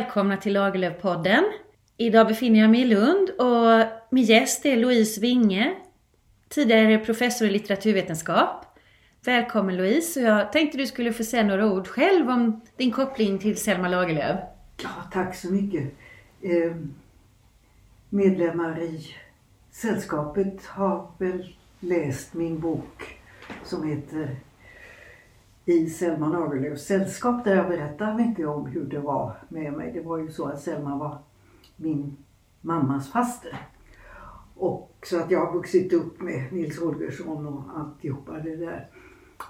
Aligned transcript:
välkomna 0.00 0.36
till 0.36 0.52
Lagerlöf-podden. 0.52 1.44
Idag 1.96 2.26
befinner 2.26 2.60
jag 2.60 2.70
mig 2.70 2.80
i 2.80 2.84
Lund 2.84 3.30
och 3.30 3.86
min 4.10 4.24
gäst 4.24 4.66
är 4.66 4.76
Louise 4.76 5.20
Winge, 5.20 5.74
tidigare 6.48 6.98
professor 6.98 7.48
i 7.48 7.50
litteraturvetenskap. 7.50 8.78
Välkommen 9.24 9.76
Louise 9.76 10.20
och 10.20 10.26
jag 10.26 10.52
tänkte 10.52 10.78
du 10.78 10.86
skulle 10.86 11.12
få 11.12 11.24
säga 11.24 11.42
några 11.42 11.66
ord 11.72 11.88
själv 11.88 12.30
om 12.30 12.60
din 12.76 12.90
koppling 12.90 13.38
till 13.38 13.56
Selma 13.56 13.88
Lagerlöf. 13.88 14.40
Ja, 14.82 14.88
tack 15.12 15.36
så 15.36 15.52
mycket. 15.52 15.92
Eh, 16.42 16.76
medlemmar 18.08 18.82
i 18.82 19.16
sällskapet 19.70 20.66
har 20.66 21.10
väl 21.18 21.54
läst 21.80 22.34
min 22.34 22.60
bok 22.60 23.18
som 23.64 23.88
heter 23.88 24.36
i 25.70 25.90
Selma 25.90 26.28
Lagerlöfs 26.28 26.84
sällskap 26.84 27.44
där 27.44 27.56
jag 27.56 27.68
berättar 27.68 28.14
mycket 28.14 28.46
om 28.46 28.66
hur 28.66 28.84
det 28.84 28.98
var 28.98 29.36
med 29.48 29.72
mig. 29.72 29.92
Det 29.92 30.00
var 30.00 30.18
ju 30.18 30.30
så 30.30 30.44
att 30.46 30.60
Selma 30.60 30.96
var 30.96 31.18
min 31.76 32.16
mammas 32.60 33.10
faster. 33.10 33.56
Och 34.54 35.06
så 35.06 35.20
att 35.20 35.30
jag 35.30 35.46
har 35.46 35.52
vuxit 35.52 35.92
upp 35.92 36.20
med 36.20 36.52
Nils 36.52 36.80
Holgersson 36.80 37.46
och 37.46 37.62
alltihopa 37.78 38.32
det 38.32 38.56
där. 38.56 38.88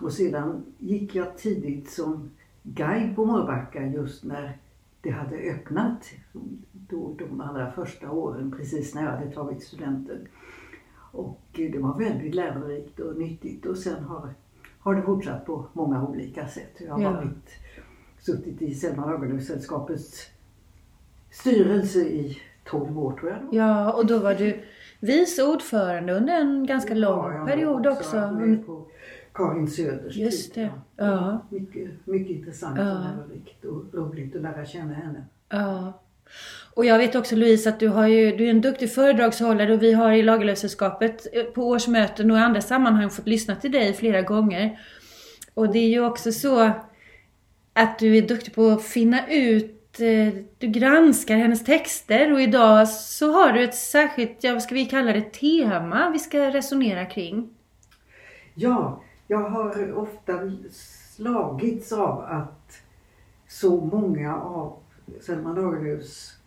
Och 0.00 0.12
sedan 0.12 0.64
gick 0.78 1.14
jag 1.14 1.38
tidigt 1.38 1.90
som 1.90 2.30
guide 2.62 3.16
på 3.16 3.24
Mårbacka 3.24 3.86
just 3.86 4.24
när 4.24 4.58
det 5.00 5.10
hade 5.10 5.36
öppnat. 5.36 6.10
Då, 6.72 7.14
de 7.18 7.40
allra 7.40 7.72
första 7.72 8.10
åren 8.10 8.54
precis 8.56 8.94
när 8.94 9.04
jag 9.04 9.10
hade 9.10 9.30
tagit 9.30 9.62
studenten. 9.62 10.28
Och 11.12 11.40
det 11.52 11.78
var 11.78 11.98
väldigt 11.98 12.34
lärorikt 12.34 13.00
och 13.00 13.18
nyttigt 13.18 13.66
och 13.66 13.76
sen 13.76 14.04
har 14.04 14.34
har 14.80 14.94
det 14.94 15.02
fortsatt 15.02 15.46
på 15.46 15.66
många 15.72 16.08
olika 16.08 16.48
sätt. 16.48 16.76
Jag 16.78 16.94
har 16.94 17.02
ja. 17.02 17.10
varit, 17.10 17.58
suttit 18.18 18.62
i 18.62 18.74
Selma 18.74 19.06
Lagerlöf-sällskapets 19.06 20.26
styrelse 21.30 21.98
i 21.98 22.38
12 22.64 22.98
år 22.98 23.12
tror 23.12 23.30
jag. 23.30 23.54
Ja, 23.54 23.92
och 23.92 24.06
då 24.06 24.18
var 24.18 24.34
du 24.34 24.62
vice 25.00 25.42
ordförande 25.44 26.12
under 26.12 26.40
en 26.40 26.66
ganska 26.66 26.94
lång 26.94 27.34
ja, 27.34 27.46
period 27.46 27.86
också. 27.86 28.00
också. 28.00 28.58
På 28.66 28.86
Karin 29.32 29.68
Söders 29.68 30.16
Just 30.16 30.54
det. 30.54 30.70
Ja. 30.96 31.40
Mycket, 31.48 32.06
mycket 32.06 32.36
intressant 32.36 32.78
ja. 32.78 32.98
och 32.98 33.04
lärorikt 33.04 33.64
och 33.64 33.94
roligt 33.94 34.36
att 34.36 34.42
lära 34.42 34.64
känna 34.64 34.94
henne. 34.94 35.24
Ja. 35.48 35.92
Och 36.74 36.84
jag 36.84 36.98
vet 36.98 37.14
också 37.14 37.36
Louise 37.36 37.68
att 37.68 37.80
du, 37.80 37.88
har 37.88 38.06
ju, 38.06 38.36
du 38.36 38.46
är 38.46 38.50
en 38.50 38.60
duktig 38.60 38.92
föredragshållare 38.94 39.72
och 39.72 39.82
vi 39.82 39.92
har 39.92 40.12
i 40.12 40.22
Lagerlöfsällskapet 40.22 41.26
eh, 41.32 41.44
på 41.44 41.68
årsmöten 41.68 42.30
och 42.30 42.36
i 42.36 42.40
andra 42.40 42.60
sammanhang 42.60 43.10
fått 43.10 43.26
lyssna 43.26 43.56
till 43.56 43.72
dig 43.72 43.94
flera 43.94 44.22
gånger. 44.22 44.80
Och 45.54 45.72
det 45.72 45.78
är 45.78 45.88
ju 45.88 46.04
också 46.04 46.32
så 46.32 46.72
att 47.72 47.98
du 47.98 48.16
är 48.16 48.22
duktig 48.22 48.54
på 48.54 48.68
att 48.68 48.84
finna 48.84 49.28
ut 49.28 50.00
eh, 50.00 50.42
du 50.58 50.66
granskar 50.66 51.36
hennes 51.36 51.64
texter 51.64 52.32
och 52.32 52.40
idag 52.40 52.88
så 52.88 53.32
har 53.32 53.52
du 53.52 53.64
ett 53.64 53.74
särskilt, 53.74 54.44
ja 54.44 54.52
vad 54.52 54.62
ska 54.62 54.74
vi 54.74 54.86
kalla 54.86 55.12
det, 55.12 55.32
tema 55.32 56.10
vi 56.10 56.18
ska 56.18 56.38
resonera 56.38 57.06
kring. 57.06 57.50
Ja, 58.54 59.02
jag 59.26 59.50
har 59.50 59.92
ofta 59.92 60.32
slagits 61.16 61.92
av 61.92 62.20
att 62.20 62.82
så 63.48 63.80
många 63.80 64.36
av 64.36 64.76
Selma 65.20 65.52
Lagerlöfs 65.52 66.38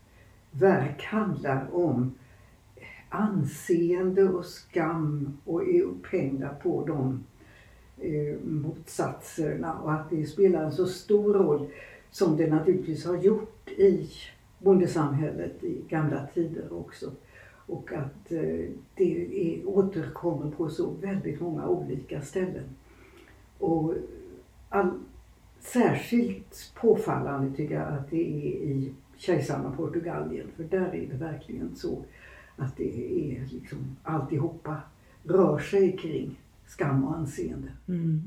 verk 0.51 1.03
handlar 1.03 1.75
om 1.75 2.11
anseende 3.09 4.23
och 4.23 4.45
skam 4.45 5.37
och 5.45 5.69
är 5.69 5.81
upphängda 5.81 6.49
på 6.49 6.85
de 6.85 7.23
eh, 7.97 8.35
motsatserna 8.43 9.79
och 9.79 9.93
att 9.93 10.09
det 10.09 10.25
spelar 10.25 10.63
en 10.63 10.71
så 10.71 10.85
stor 10.85 11.33
roll 11.33 11.67
som 12.11 12.37
det 12.37 12.47
naturligtvis 12.47 13.05
har 13.05 13.17
gjort 13.17 13.69
i 13.69 14.09
bondesamhället 14.59 15.63
i 15.63 15.81
gamla 15.89 16.27
tider 16.33 16.73
också. 16.73 17.11
Och 17.67 17.93
att 17.93 18.31
eh, 18.31 18.69
det 18.95 19.27
är, 19.31 19.69
återkommer 19.69 20.51
på 20.51 20.69
så 20.69 20.91
väldigt 21.01 21.41
många 21.41 21.67
olika 21.67 22.21
ställen. 22.21 22.63
Och 23.59 23.93
all, 24.69 24.91
Särskilt 25.63 26.71
påfallande 26.75 27.57
tycker 27.57 27.75
jag 27.75 27.93
att 27.93 28.09
det 28.09 28.21
är 28.21 28.47
i 28.47 28.93
kejsarna 29.17 29.71
Portugalien 29.71 30.47
för 30.55 30.63
där 30.63 30.95
är 30.95 31.07
det 31.11 31.17
verkligen 31.25 31.75
så 31.75 32.05
att 32.57 32.77
det 32.77 32.83
är 32.83 33.45
liksom 33.51 33.97
alltihopa 34.03 34.81
rör 35.23 35.59
sig 35.59 35.97
kring 35.97 36.39
skam 36.67 37.03
och 37.03 37.15
anseende. 37.17 37.67
Mm. 37.87 38.21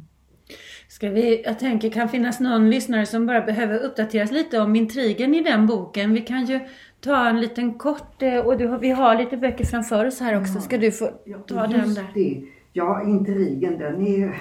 Ska 0.89 1.11
vi, 1.11 1.43
jag 1.45 1.59
tänker 1.59 1.91
kan 1.91 2.09
finnas 2.09 2.41
någon 2.41 2.71
lyssnare 2.71 3.07
som 3.07 3.27
bara 3.27 3.41
behöver 3.41 3.79
uppdateras 3.79 4.31
lite 4.31 4.61
om 4.61 4.77
intrigen 4.77 5.35
i 5.35 5.43
den 5.43 5.67
boken. 5.67 6.13
Vi 6.13 6.21
kan 6.21 6.45
ju 6.45 6.61
ta 7.01 7.29
en 7.29 7.41
liten 7.41 7.75
kort, 7.75 8.23
eh, 8.23 8.39
och 8.39 8.59
du, 8.59 8.79
vi 8.79 8.91
har 8.91 9.17
lite 9.17 9.37
böcker 9.37 9.65
framför 9.65 10.07
oss 10.07 10.21
här 10.21 10.41
också. 10.41 10.61
Ska 10.61 10.79
du 10.79 10.93
få 10.93 11.11
ja, 11.25 11.39
ta 11.39 11.67
den 11.67 11.95
där? 11.95 12.05
Det. 12.15 12.43
Ja, 12.73 13.03
intrigen 13.03 13.79
den 13.79 14.07
är 14.07 14.37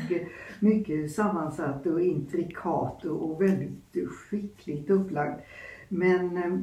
mycket 0.64 1.12
sammansatt 1.12 1.86
och 1.86 2.00
intrikat 2.00 3.04
och 3.04 3.42
väldigt 3.42 4.08
skickligt 4.08 4.90
upplagd. 4.90 5.40
Men 5.88 6.36
eh, 6.36 6.58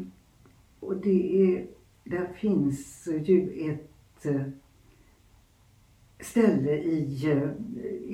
och 0.79 0.95
det 0.95 1.43
är, 1.43 1.67
där 2.03 2.27
finns 2.35 3.07
ju 3.23 3.69
ett 3.71 4.25
eh, 4.25 4.41
ställe 6.19 6.71
i, 6.71 7.31
eh, 7.31 7.49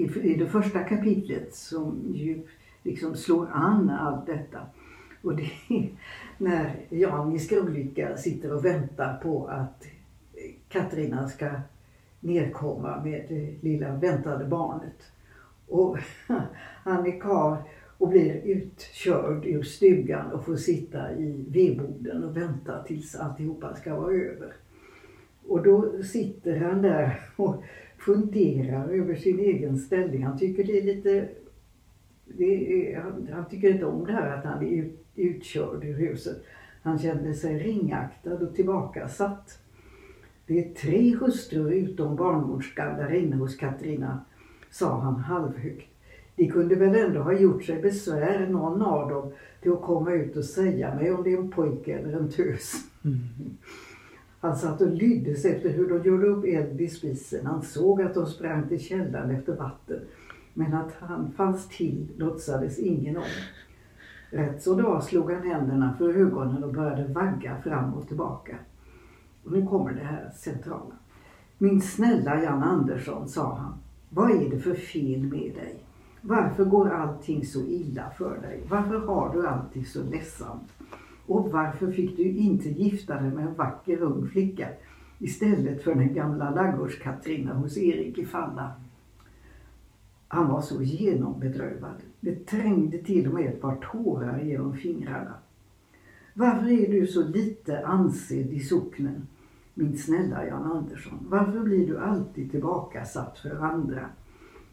i, 0.01 0.31
i 0.31 0.35
det 0.35 0.47
första 0.47 0.79
kapitlet 0.79 1.55
som 1.55 2.13
ju 2.13 2.41
liksom 2.83 3.15
slår 3.15 3.47
an 3.51 3.89
allt 3.89 4.25
detta. 4.25 4.59
Och 5.21 5.35
det 5.35 5.51
är 5.69 5.89
när 6.37 6.75
Jan 6.89 7.35
i 7.35 7.39
Skrolycka 7.39 8.17
sitter 8.17 8.53
och 8.53 8.65
väntar 8.65 9.17
på 9.23 9.47
att 9.47 9.87
Katarina 10.69 11.29
ska 11.29 11.49
nedkomma 12.19 13.03
med 13.03 13.25
det 13.29 13.55
lilla 13.61 13.95
väntade 13.95 14.45
barnet. 14.45 15.11
Och 15.67 15.97
han 16.83 17.05
är 17.05 17.19
karl 17.19 17.57
och 17.97 18.09
blir 18.09 18.41
utkörd 18.45 19.45
ur 19.45 19.63
stugan 19.63 20.31
och 20.31 20.45
får 20.45 20.55
sitta 20.55 21.11
i 21.11 21.45
vedboden 21.47 22.23
och 22.23 22.37
vänta 22.37 22.83
tills 22.83 23.15
alltihopa 23.15 23.75
ska 23.75 23.95
vara 23.95 24.13
över. 24.13 24.53
Och 25.47 25.63
då 25.63 26.03
sitter 26.03 26.59
han 26.59 26.81
där 26.81 27.19
och 27.35 27.63
funderar 27.97 28.89
över 28.89 29.15
sin 29.15 29.39
egen 29.39 29.77
ställning. 29.77 30.23
Han 30.23 30.37
tycker 30.37 30.63
det 30.63 30.79
är 30.79 30.83
lite... 30.83 31.29
Det 32.25 32.93
är, 32.93 32.99
han, 32.99 33.29
han, 33.33 33.45
tycker 33.49 33.69
inte 33.69 33.85
om 33.85 34.05
det 34.05 34.11
här 34.11 34.37
att 34.37 34.45
han 34.45 34.65
är 34.65 34.69
ut, 34.69 35.05
utkörd 35.15 35.83
ur 35.83 35.93
huset. 35.93 36.43
Han 36.81 36.99
kände 36.99 37.33
sig 37.33 37.59
ringaktad 37.59 38.33
och 38.33 38.55
tillbakasatt. 38.55 39.59
Det 40.45 40.59
är 40.59 40.73
tre 40.73 41.15
hustrur 41.15 41.71
utom 41.71 42.15
barnmorskan 42.15 42.97
där 42.97 43.13
inne 43.13 43.35
hos 43.35 43.55
Katarina 43.55 44.25
sa 44.71 44.99
han 44.99 45.15
halvhögt. 45.15 45.87
De 46.35 46.47
kunde 46.51 46.75
väl 46.75 46.95
ändå 46.95 47.21
ha 47.21 47.33
gjort 47.33 47.63
sig 47.63 47.81
besvär, 47.81 48.47
någon 48.47 48.81
av 48.81 49.09
dem, 49.09 49.31
till 49.61 49.71
att 49.71 49.81
komma 49.81 50.11
ut 50.11 50.37
och 50.37 50.45
säga 50.45 50.95
mig 50.95 51.11
om 51.11 51.23
det 51.23 51.33
är 51.33 51.37
en 51.37 51.51
pojke 51.51 51.97
eller 51.97 52.17
en 52.17 52.29
tös. 52.29 52.73
Mm. 53.05 53.17
Han 54.39 54.55
satt 54.55 54.81
och 54.81 54.93
lyddes 54.93 55.45
efter 55.45 55.69
hur 55.69 55.89
de 55.89 56.09
gjorde 56.09 56.27
upp 56.27 56.45
eld 56.45 56.81
i 56.81 56.87
spisen. 56.87 57.45
Han 57.45 57.61
såg 57.61 58.01
att 58.01 58.13
de 58.13 58.25
sprang 58.25 58.67
till 58.67 58.79
källan 58.79 59.31
efter 59.31 59.55
vatten. 59.55 59.99
Men 60.53 60.73
att 60.73 60.93
han 60.99 61.31
fanns 61.31 61.67
till 61.67 62.07
låtsades 62.17 62.79
ingen 62.79 63.17
om. 63.17 63.23
Rätt 64.29 64.63
så 64.63 64.75
då 64.75 65.01
slog 65.01 65.31
han 65.31 65.43
händerna 65.43 65.95
för 65.97 66.09
ögonen 66.09 66.63
och 66.63 66.73
började 66.73 67.07
vagga 67.13 67.61
fram 67.63 67.93
och 67.93 68.07
tillbaka. 68.07 68.55
Och 69.43 69.51
nu 69.51 69.65
kommer 69.65 69.93
det 69.93 70.03
här 70.03 70.31
centrala. 70.35 70.95
Min 71.57 71.81
snälla 71.81 72.43
Jan 72.43 72.63
Andersson, 72.63 73.27
sa 73.27 73.55
han. 73.55 73.73
Vad 74.09 74.31
är 74.31 74.49
det 74.49 74.59
för 74.59 74.73
fel 74.73 75.21
med 75.21 75.53
dig? 75.55 75.83
Varför 76.21 76.65
går 76.65 76.89
allting 76.89 77.45
så 77.45 77.65
illa 77.65 78.09
för 78.17 78.41
dig? 78.41 78.63
Varför 78.69 78.99
har 78.99 79.33
du 79.33 79.47
alltid 79.47 79.87
så 79.87 80.03
ledsamt? 80.03 80.71
Och 81.25 81.51
varför 81.51 81.91
fick 81.91 82.17
du 82.17 82.23
inte 82.23 82.69
gifta 82.69 83.21
dig 83.21 83.31
med 83.31 83.45
en 83.45 83.53
vacker 83.53 84.01
ung 84.01 84.27
flicka 84.27 84.69
istället 85.19 85.83
för 85.83 85.95
den 85.95 86.13
gamla 86.13 86.51
ladugårds-Katrina 86.51 87.53
hos 87.53 87.77
Erik 87.77 88.17
i 88.17 88.25
Falla? 88.25 88.71
Han 90.27 90.47
var 90.47 90.61
så 90.61 90.83
genombedrövad. 90.83 92.01
Det 92.19 92.45
trängde 92.45 92.97
till 92.97 93.27
och 93.27 93.33
med 93.33 93.45
ett 93.45 93.61
par 93.61 93.75
tårar 93.75 94.39
genom 94.39 94.73
fingrarna. 94.77 95.33
Varför 96.33 96.67
är 96.67 96.91
du 96.91 97.07
så 97.07 97.27
lite 97.27 97.85
ansedd 97.85 98.53
i 98.53 98.59
socknen? 98.59 99.27
Min 99.79 99.97
snälla 99.97 100.47
Jan 100.47 100.71
Andersson, 100.71 101.27
varför 101.29 101.59
blir 101.59 101.87
du 101.87 101.99
alltid 101.99 102.51
tillbakasatt 102.51 103.39
för 103.39 103.55
andra? 103.55 104.09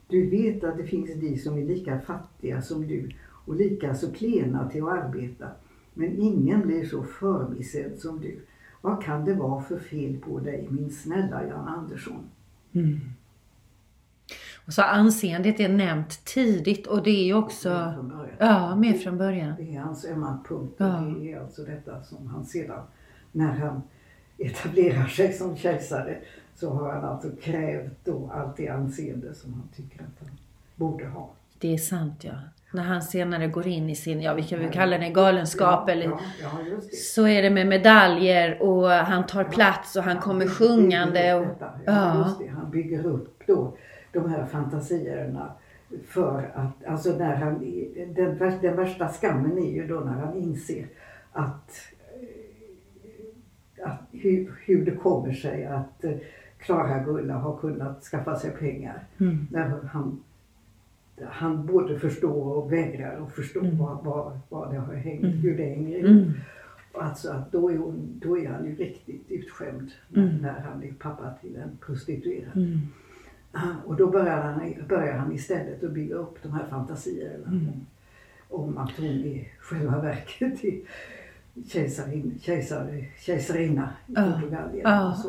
Du 0.08 0.30
vet 0.30 0.64
att 0.64 0.76
det 0.76 0.84
finns 0.84 1.14
de 1.20 1.38
som 1.38 1.58
är 1.58 1.64
lika 1.64 2.00
fattiga 2.00 2.62
som 2.62 2.86
du 2.86 3.10
och 3.20 3.56
lika 3.56 3.94
så 3.94 4.12
klena 4.12 4.68
till 4.68 4.82
att 4.82 4.88
arbeta. 4.88 5.48
Men 5.94 6.18
ingen 6.18 6.66
blir 6.66 6.84
så 6.84 7.02
förbisedd 7.02 7.98
som 7.98 8.20
du. 8.20 8.46
Vad 8.80 9.02
kan 9.02 9.24
det 9.24 9.34
vara 9.34 9.62
för 9.62 9.78
fel 9.78 10.16
på 10.16 10.40
dig, 10.40 10.68
min 10.70 10.90
snälla 10.90 11.46
Jan 11.46 11.68
Andersson? 11.68 12.24
Mm. 12.72 13.00
Och 14.66 14.72
så 14.72 14.82
anseendet 14.82 15.60
är 15.60 15.68
nämnt 15.68 16.24
tidigt 16.24 16.86
och 16.86 17.02
det 17.02 17.10
är 17.10 17.24
ju 17.24 17.34
också... 17.34 17.68
Med 17.68 17.94
från 17.94 18.08
början. 18.08 18.36
Ja, 18.38 18.76
med 18.76 19.00
från 19.00 19.18
början. 19.18 19.54
Det 19.58 19.76
är 19.76 19.80
hans 19.80 20.04
ömma 20.04 20.38
punkt 20.48 20.74
Ja. 20.76 20.86
det 20.86 21.32
är 21.32 21.40
alltså 21.40 21.64
detta 21.64 22.02
som 22.02 22.26
han 22.26 22.44
sedan, 22.44 22.82
när 23.32 23.52
han 23.52 23.82
etablerar 24.38 25.06
sig 25.06 25.32
som 25.32 25.56
kejsare, 25.56 26.18
så 26.54 26.70
har 26.70 26.92
han 26.92 27.04
alltså 27.04 27.28
krävt 27.42 27.92
då 28.04 28.30
allt 28.34 28.56
det 28.56 28.68
anseende 28.68 29.34
som 29.34 29.52
han 29.52 29.68
tycker 29.76 30.02
att 30.02 30.18
han 30.20 30.30
borde 30.76 31.06
ha. 31.06 31.30
Det 31.58 31.74
är 31.74 31.78
sant 31.78 32.24
ja. 32.24 32.32
När 32.72 32.82
han 32.82 33.02
senare 33.02 33.46
går 33.46 33.66
in 33.66 33.90
i 33.90 33.96
sin, 33.96 34.22
ja 34.22 34.34
vi 34.34 34.42
kan 34.42 34.58
väl 34.58 34.72
kalla 34.72 34.98
det 34.98 35.08
galenskap 35.08 35.84
ja, 35.86 35.92
eller 35.92 36.06
Ja, 36.06 36.18
ja, 36.42 36.50
så 36.92 37.26
är 37.26 37.42
det 37.42 37.50
med 37.50 37.66
medaljer 37.66 38.62
och 38.62 38.90
han 38.90 39.26
tar 39.26 39.44
plats 39.44 39.96
och 39.96 40.02
han 40.02 40.18
kommer 40.18 40.46
sjungande. 40.46 41.34
Och. 41.34 41.46
Ja. 41.86 42.34
Han 42.50 42.70
bygger 42.70 43.06
upp 43.06 43.42
då 43.46 43.76
de 44.12 44.30
här 44.30 44.46
fantasierna 44.46 45.52
för 46.08 46.50
att, 46.54 46.84
alltså 46.86 47.10
när 47.10 47.34
han, 47.34 47.58
den, 48.14 48.38
den 48.62 48.76
värsta 48.76 49.08
skammen 49.08 49.58
är 49.58 49.70
ju 49.70 49.86
då 49.86 50.00
när 50.00 50.12
han 50.12 50.34
inser 50.34 50.86
att 51.32 51.70
hur, 54.24 54.52
hur 54.64 54.84
det 54.84 54.90
kommer 54.96 55.32
sig 55.32 55.64
att 55.66 56.04
eh, 56.04 56.12
Klara-Gulla 56.58 57.34
har 57.34 57.56
kunnat 57.56 58.02
skaffa 58.02 58.36
sig 58.38 58.50
pengar. 58.50 59.04
Mm. 59.20 59.46
När 59.50 59.68
han, 59.92 60.20
han 61.28 61.66
både 61.66 61.98
förstår 61.98 62.56
och 62.56 62.72
vägrar 62.72 63.22
att 63.26 63.32
förstå 63.32 63.60
Mm. 63.60 63.78
vad, 63.78 64.04
vad, 64.04 64.38
vad 64.48 64.72
det 64.72 64.78
har 64.78 64.94
hängt, 64.94 65.24
hur 65.24 65.56
det 65.56 65.64
hänger 65.64 65.96
ihop. 65.98 66.10
Mm. 66.10 66.32
Alltså 66.92 67.30
att 67.30 67.52
då 67.52 67.70
är, 67.70 67.76
hon, 67.76 68.20
då 68.24 68.38
är 68.38 68.48
han 68.48 68.64
ju 68.64 68.74
riktigt 68.74 69.24
utskämd 69.30 69.90
när, 70.08 70.22
Mm. 70.22 70.36
när 70.36 70.60
han 70.60 70.82
är 70.82 70.92
pappa 70.92 71.30
till 71.40 71.56
en 71.56 71.78
prostituerad. 71.86 72.56
Mm. 72.56 72.78
Ah, 73.52 73.74
Och 73.86 73.96
då 73.96 74.10
börjar 74.10 74.40
han, 74.42 74.74
börjar 74.88 75.18
han 75.18 75.32
istället 75.32 75.84
att 75.84 75.90
bygga 75.90 76.14
upp 76.14 76.38
de 76.42 76.52
här 76.52 76.66
fantasierna 76.70 77.46
Mm. 77.46 77.66
om 78.48 78.78
att 78.78 78.90
hon 78.96 79.06
i 79.06 79.48
själva 79.60 80.00
verket 80.00 80.64
är 80.64 80.80
kejsarin, 81.72 82.40
kejsare, 82.42 83.04
kejsarinna 83.20 83.88
i. 84.08 84.14
Portugal. 84.14 84.70
Ja. 84.82 85.10
Och, 85.10 85.16
så, 85.16 85.28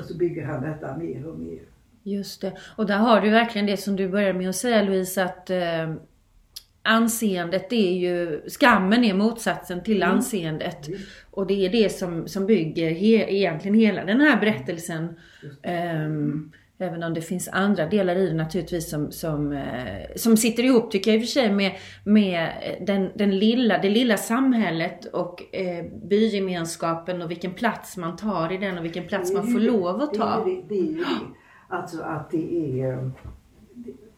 och 0.00 0.04
så 0.08 0.16
bygger 0.16 0.46
han 0.46 0.62
detta 0.62 0.96
mer 0.96 1.26
och 1.26 1.38
mer. 1.38 1.58
Just 2.02 2.40
det. 2.40 2.52
Och 2.76 2.86
där 2.86 2.96
har 2.98 3.20
du 3.20 3.30
verkligen 3.30 3.66
det 3.66 3.76
som 3.76 3.96
du 3.96 4.08
började 4.08 4.38
med 4.38 4.48
att 4.48 4.56
säga 4.56 4.82
Louise 4.82 5.24
att 5.24 5.50
eh, 5.50 5.94
anseendet 6.82 7.72
är 7.72 7.92
ju, 7.92 8.42
skammen 8.48 9.04
är 9.04 9.14
motsatsen 9.14 9.82
till 9.82 10.02
Mm. 10.02 10.16
anseendet. 10.16 10.88
Visst, 10.88 11.08
Och 11.30 11.46
det 11.46 11.66
är 11.66 11.70
det 11.72 11.92
som, 11.92 12.28
som 12.28 12.46
bygger 12.46 12.90
he, 12.90 13.06
egentligen 13.36 13.74
hela 13.78 14.04
den 14.04 14.20
här 14.20 14.40
berättelsen. 14.40 15.08
just. 15.42 15.64
Även 16.78 17.02
om 17.02 17.14
det 17.14 17.20
finns 17.20 17.48
andra 17.48 17.86
delar 17.86 18.16
i 18.16 18.28
det 18.28 18.34
naturligtvis 18.34 18.90
som, 18.90 19.12
som, 19.12 19.52
eh, 19.52 20.16
som 20.16 20.36
sitter 20.36 20.62
ihop 20.62 20.90
tycker 20.90 21.10
jag 21.10 21.20
i 21.20 21.22
och 21.22 21.26
för 21.26 21.32
sig 21.32 21.52
med, 21.52 21.72
med 22.04 22.50
den, 22.86 23.10
den 23.14 23.38
lilla, 23.38 23.78
det 23.78 23.90
lilla 23.90 24.16
samhället 24.16 25.04
och 25.04 25.54
eh, 25.54 25.84
bygemenskapen 26.08 27.22
och 27.22 27.30
vilken 27.30 27.54
plats 27.54 27.96
man 27.96 28.16
tar 28.16 28.52
i 28.52 28.56
den 28.56 28.78
och 28.78 28.84
vilken 28.84 29.06
plats 29.06 29.32
man 29.32 29.46
får 29.46 29.60
lov 29.60 30.00
att 30.00 30.14
ta. 30.14 30.44
det. 30.68 31.04
Alltså 31.68 32.02
att 32.02 32.30
det 32.30 32.80
är, 32.80 33.10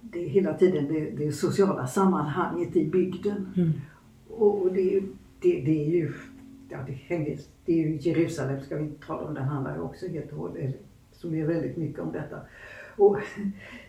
det, 0.01 0.21
hela 0.21 0.55
tiden 0.55 0.89
det, 0.89 1.25
det 1.25 1.33
sociala 1.33 1.87
sammanhanget 1.87 2.77
i 2.77 2.85
bygden. 2.85 3.53
Mm. 3.57 3.73
Och, 4.29 4.73
det, 4.73 5.01
det, 5.41 5.61
det 5.61 5.87
är 5.87 5.91
ju, 5.91 6.13
ja 6.69 6.79
det 6.87 6.93
hänger, 6.93 7.39
det 7.65 7.73
är 7.73 7.77
ju 7.77 7.99
Jerusalem 8.01 8.61
ska 8.61 8.77
vi 8.77 8.83
inte 8.83 9.07
tala 9.07 9.27
om, 9.27 9.35
den 9.35 9.45
handlar 9.45 9.75
ju 9.75 9.81
också 9.81 10.09
helt 10.09 10.33
och 10.33 10.39
hållet, 10.39 10.88
som 11.19 11.35
är 11.35 11.47
väldigt 11.47 11.77
mycket 11.77 12.01
om 12.01 12.13
detta. 12.13 12.37
Och 12.97 13.19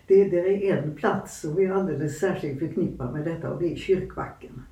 det, 0.06 0.24
det 0.24 0.70
är 0.70 0.76
en 0.76 0.94
plats 0.94 1.40
som 1.40 1.58
är 1.58 1.70
alldeles 1.70 2.18
särskilt 2.18 2.58
förknippad 2.58 3.12
med 3.12 3.24
detta 3.24 3.50
och 3.50 3.62
det 3.62 3.72
är 3.72 3.76
kyrkbacken. 3.76 4.62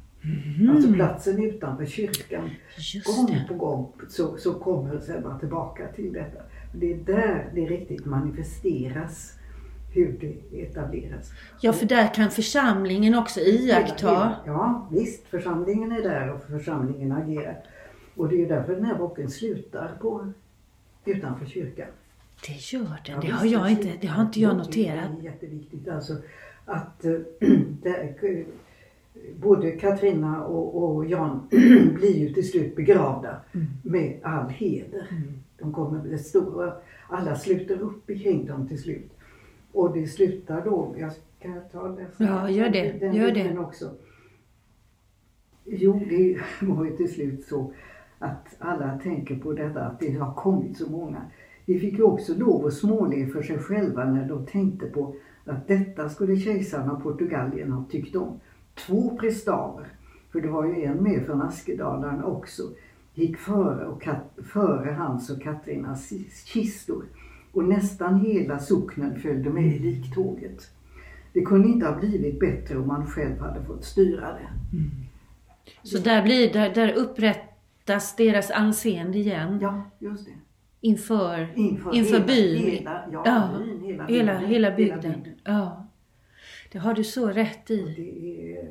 Alltså 0.71 0.93
platsen 0.93 1.43
utanför 1.45 1.87
kyrkan. 1.87 2.41
Mm. 2.41 2.57
Gång 3.05 3.49
på 3.49 3.55
gång 3.55 3.93
så, 4.09 4.37
så 4.37 4.55
kommer 4.55 4.99
Sebba 4.99 5.39
tillbaka 5.39 5.89
till 5.89 6.13
detta. 6.13 6.43
Det 6.75 6.93
är 6.93 6.97
där 6.97 7.51
det 7.55 7.67
riktigt 7.67 8.07
manifesteras 8.07 9.35
hur 9.95 10.19
det 10.21 10.63
etableras. 10.63 11.33
Ja, 11.61 11.73
för 11.73 11.87
där 11.87 12.15
kan 12.15 12.31
församlingen 12.31 13.15
också 13.15 13.41
iaktta. 13.41 14.37
Ja, 14.47 14.89
visst. 14.93 15.27
Församlingen 15.27 15.93
är 15.93 16.03
där 16.03 16.33
och 16.33 16.43
församlingen 16.43 17.13
agerar. 17.13 17.65
Och 18.17 18.29
det 18.29 18.45
är 18.45 18.49
därför 18.49 18.75
den 18.75 18.85
här 18.85 18.99
boken 18.99 19.31
slutar 19.31 19.97
på 20.01 20.33
utanför 21.05 21.47
kyrkan. 21.47 21.89
Det 22.47 22.73
gör 22.73 22.81
den. 23.07 23.15
Ja, 23.15 23.21
det 23.21 23.29
har 23.31 23.47
jag 23.47 23.71
inte, 23.71 23.93
det 24.01 24.07
har 24.07 24.23
inte 24.23 24.41
jag 24.41 24.57
noterat. 24.57 25.11
Det 25.21 25.27
är 25.29 25.33
jätteviktigt. 25.33 25.89
Alltså 25.89 26.15
att 26.65 27.05
eh, 27.05 27.13
eh, 27.83 28.45
både 29.37 29.71
Katrina 29.71 30.45
och, 30.45 30.85
och 30.97 31.07
Jan 31.07 31.41
blir 31.95 32.17
ju 32.17 32.33
till 32.33 32.51
slut 32.51 32.77
begravda 32.77 33.37
Mm. 33.55 33.67
med 33.83 34.21
all 34.23 34.49
heder. 34.49 35.07
De 35.59 35.73
kommer 35.73 36.05
det 36.09 36.19
stora, 36.19 36.73
alla 37.09 37.37
sluter 37.37 37.81
upp 37.81 38.07
kring 38.07 38.47
dem 38.47 38.69
till 38.69 38.83
slut. 38.83 39.11
Och 39.73 39.95
det 39.95 40.07
slutar 40.07 40.65
då, 40.65 40.95
jag 40.99 41.13
ska 41.13 41.61
ta 41.73 41.81
och 41.81 41.97
läsa 41.99 42.25
Ja, 42.25 42.51
gör 42.51 42.69
det, 42.69 42.93
den 43.01 43.15
gör 43.15 43.31
det. 43.31 43.59
också. 43.59 43.91
Jo, 45.65 46.01
det 46.09 46.39
var 46.67 46.85
ju 46.85 46.97
till 46.97 47.13
slut 47.15 47.45
så 47.45 47.73
att 48.19 48.47
alla 48.59 48.99
tänker 49.03 49.37
på 49.39 49.53
detta 49.53 49.81
att 49.81 50.01
det 50.01 50.13
har 50.13 50.35
kommit 50.35 50.79
så 50.79 50.91
många. 50.91 51.23
De 51.69 51.79
fick 51.79 51.99
ju 51.99 52.03
också 52.03 52.35
lov 52.35 52.67
att 52.67 52.75
småle 52.75 53.27
för 53.27 53.43
sig 53.43 53.59
själva 53.59 54.05
när 54.05 54.29
de 54.29 54.47
tänkte 54.47 54.87
på 54.87 55.15
att 55.45 55.69
detta 55.69 56.09
skulle 56.09 56.37
kejsaren 56.37 56.91
av 56.91 57.01
Portugalien 57.01 57.73
ha 57.73 57.85
tyckt 57.91 58.17
om. 58.17 58.41
Två 58.75 59.17
prestaver, 59.17 59.87
för 60.33 60.41
det 60.41 60.49
var 60.49 60.65
ju 60.65 60.85
en 60.85 61.03
med 61.03 61.27
från 61.27 61.43
Askedalarna 61.43 62.25
också, 62.25 62.63
gick 63.15 63.37
före, 63.37 63.87
och 63.87 64.03
kat, 64.03 64.39
före 64.53 64.91
hans 64.91 65.31
och 65.31 65.43
Katrinas 65.43 66.13
kistor. 66.45 67.05
Och 67.53 67.65
nästan 67.65 68.21
hela 68.21 68.59
socknen 68.59 69.21
följde 69.21 69.51
med 69.51 69.67
i 69.67 69.79
liktåget. 69.79 70.71
Det 71.33 71.43
kunde 71.43 71.69
inte 71.69 71.87
ha 71.87 71.97
blivit 71.97 72.41
bättre 72.41 72.79
om 72.79 72.87
man 72.87 73.07
själv 73.07 73.39
hade 73.39 73.65
fått 73.65 73.85
styra 73.85 74.27
det. 74.33 74.49
Så 75.83 75.99
där, 75.99 76.23
blir, 76.23 76.53
där, 76.53 76.75
där 76.75 76.93
upprättas 76.93 78.17
deras 78.17 78.51
anseende 78.51 79.19
igen 79.19 79.59
Ja, 79.63 79.91
just 79.99 80.27
det. 80.27 80.48
Inför, 80.81 81.49
Inför, 81.55 81.95
inför 81.95 82.13
hela, 82.15 82.27
byn. 82.27 82.59
Hela, 82.59 83.05
ja, 83.13 83.23
Ja, 83.25 83.59
byn, 83.59 83.81
hela, 83.85 84.05
hela, 84.07 84.39
bygden, 84.39 85.01
hela 85.01 85.01
bygden. 85.17 85.35
Ja. 85.45 85.87
Det 86.73 86.79
har 86.79 86.95
du 86.95 87.05
så 87.05 87.29
rätt 87.29 87.71
i. 87.71 87.77
Det 87.97 88.53
är, 88.53 88.65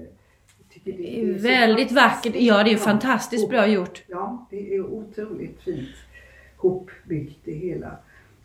jag 0.58 0.70
tycker 0.70 0.92
det 0.92 0.98
Det 0.98 1.22
är 1.22 1.34
väldigt 1.34 1.92
vackert. 1.92 2.36
Ja, 2.36 2.64
det 2.64 2.74
är 2.74 2.78
fantastiskt 2.78 3.50
bra 3.50 3.68
gjort. 3.68 4.04
Ja, 4.08 4.48
det 4.50 4.76
är 4.76 4.86
otroligt 4.86 5.62
fint 5.62 5.90
hopbyggt 6.58 7.40
det 7.44 7.54
hela. 7.54 7.98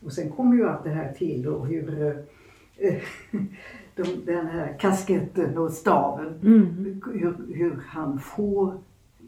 Och 0.04 0.12
sen 0.12 0.30
kommer 0.30 0.56
ju 0.56 0.68
allt 0.68 0.84
det 0.84 0.90
här 0.90 1.12
till 1.12 1.42
då 1.42 1.58
hur 1.64 2.16
eh, 2.78 2.94
de, 3.96 4.02
den 4.26 4.46
här 4.46 4.76
kasketten 4.80 5.58
och 5.58 5.70
staven, 5.72 6.40
Mm. 6.42 7.00
hur, 7.12 7.54
hur 7.54 7.78
han 7.86 8.18
får, 8.20 8.74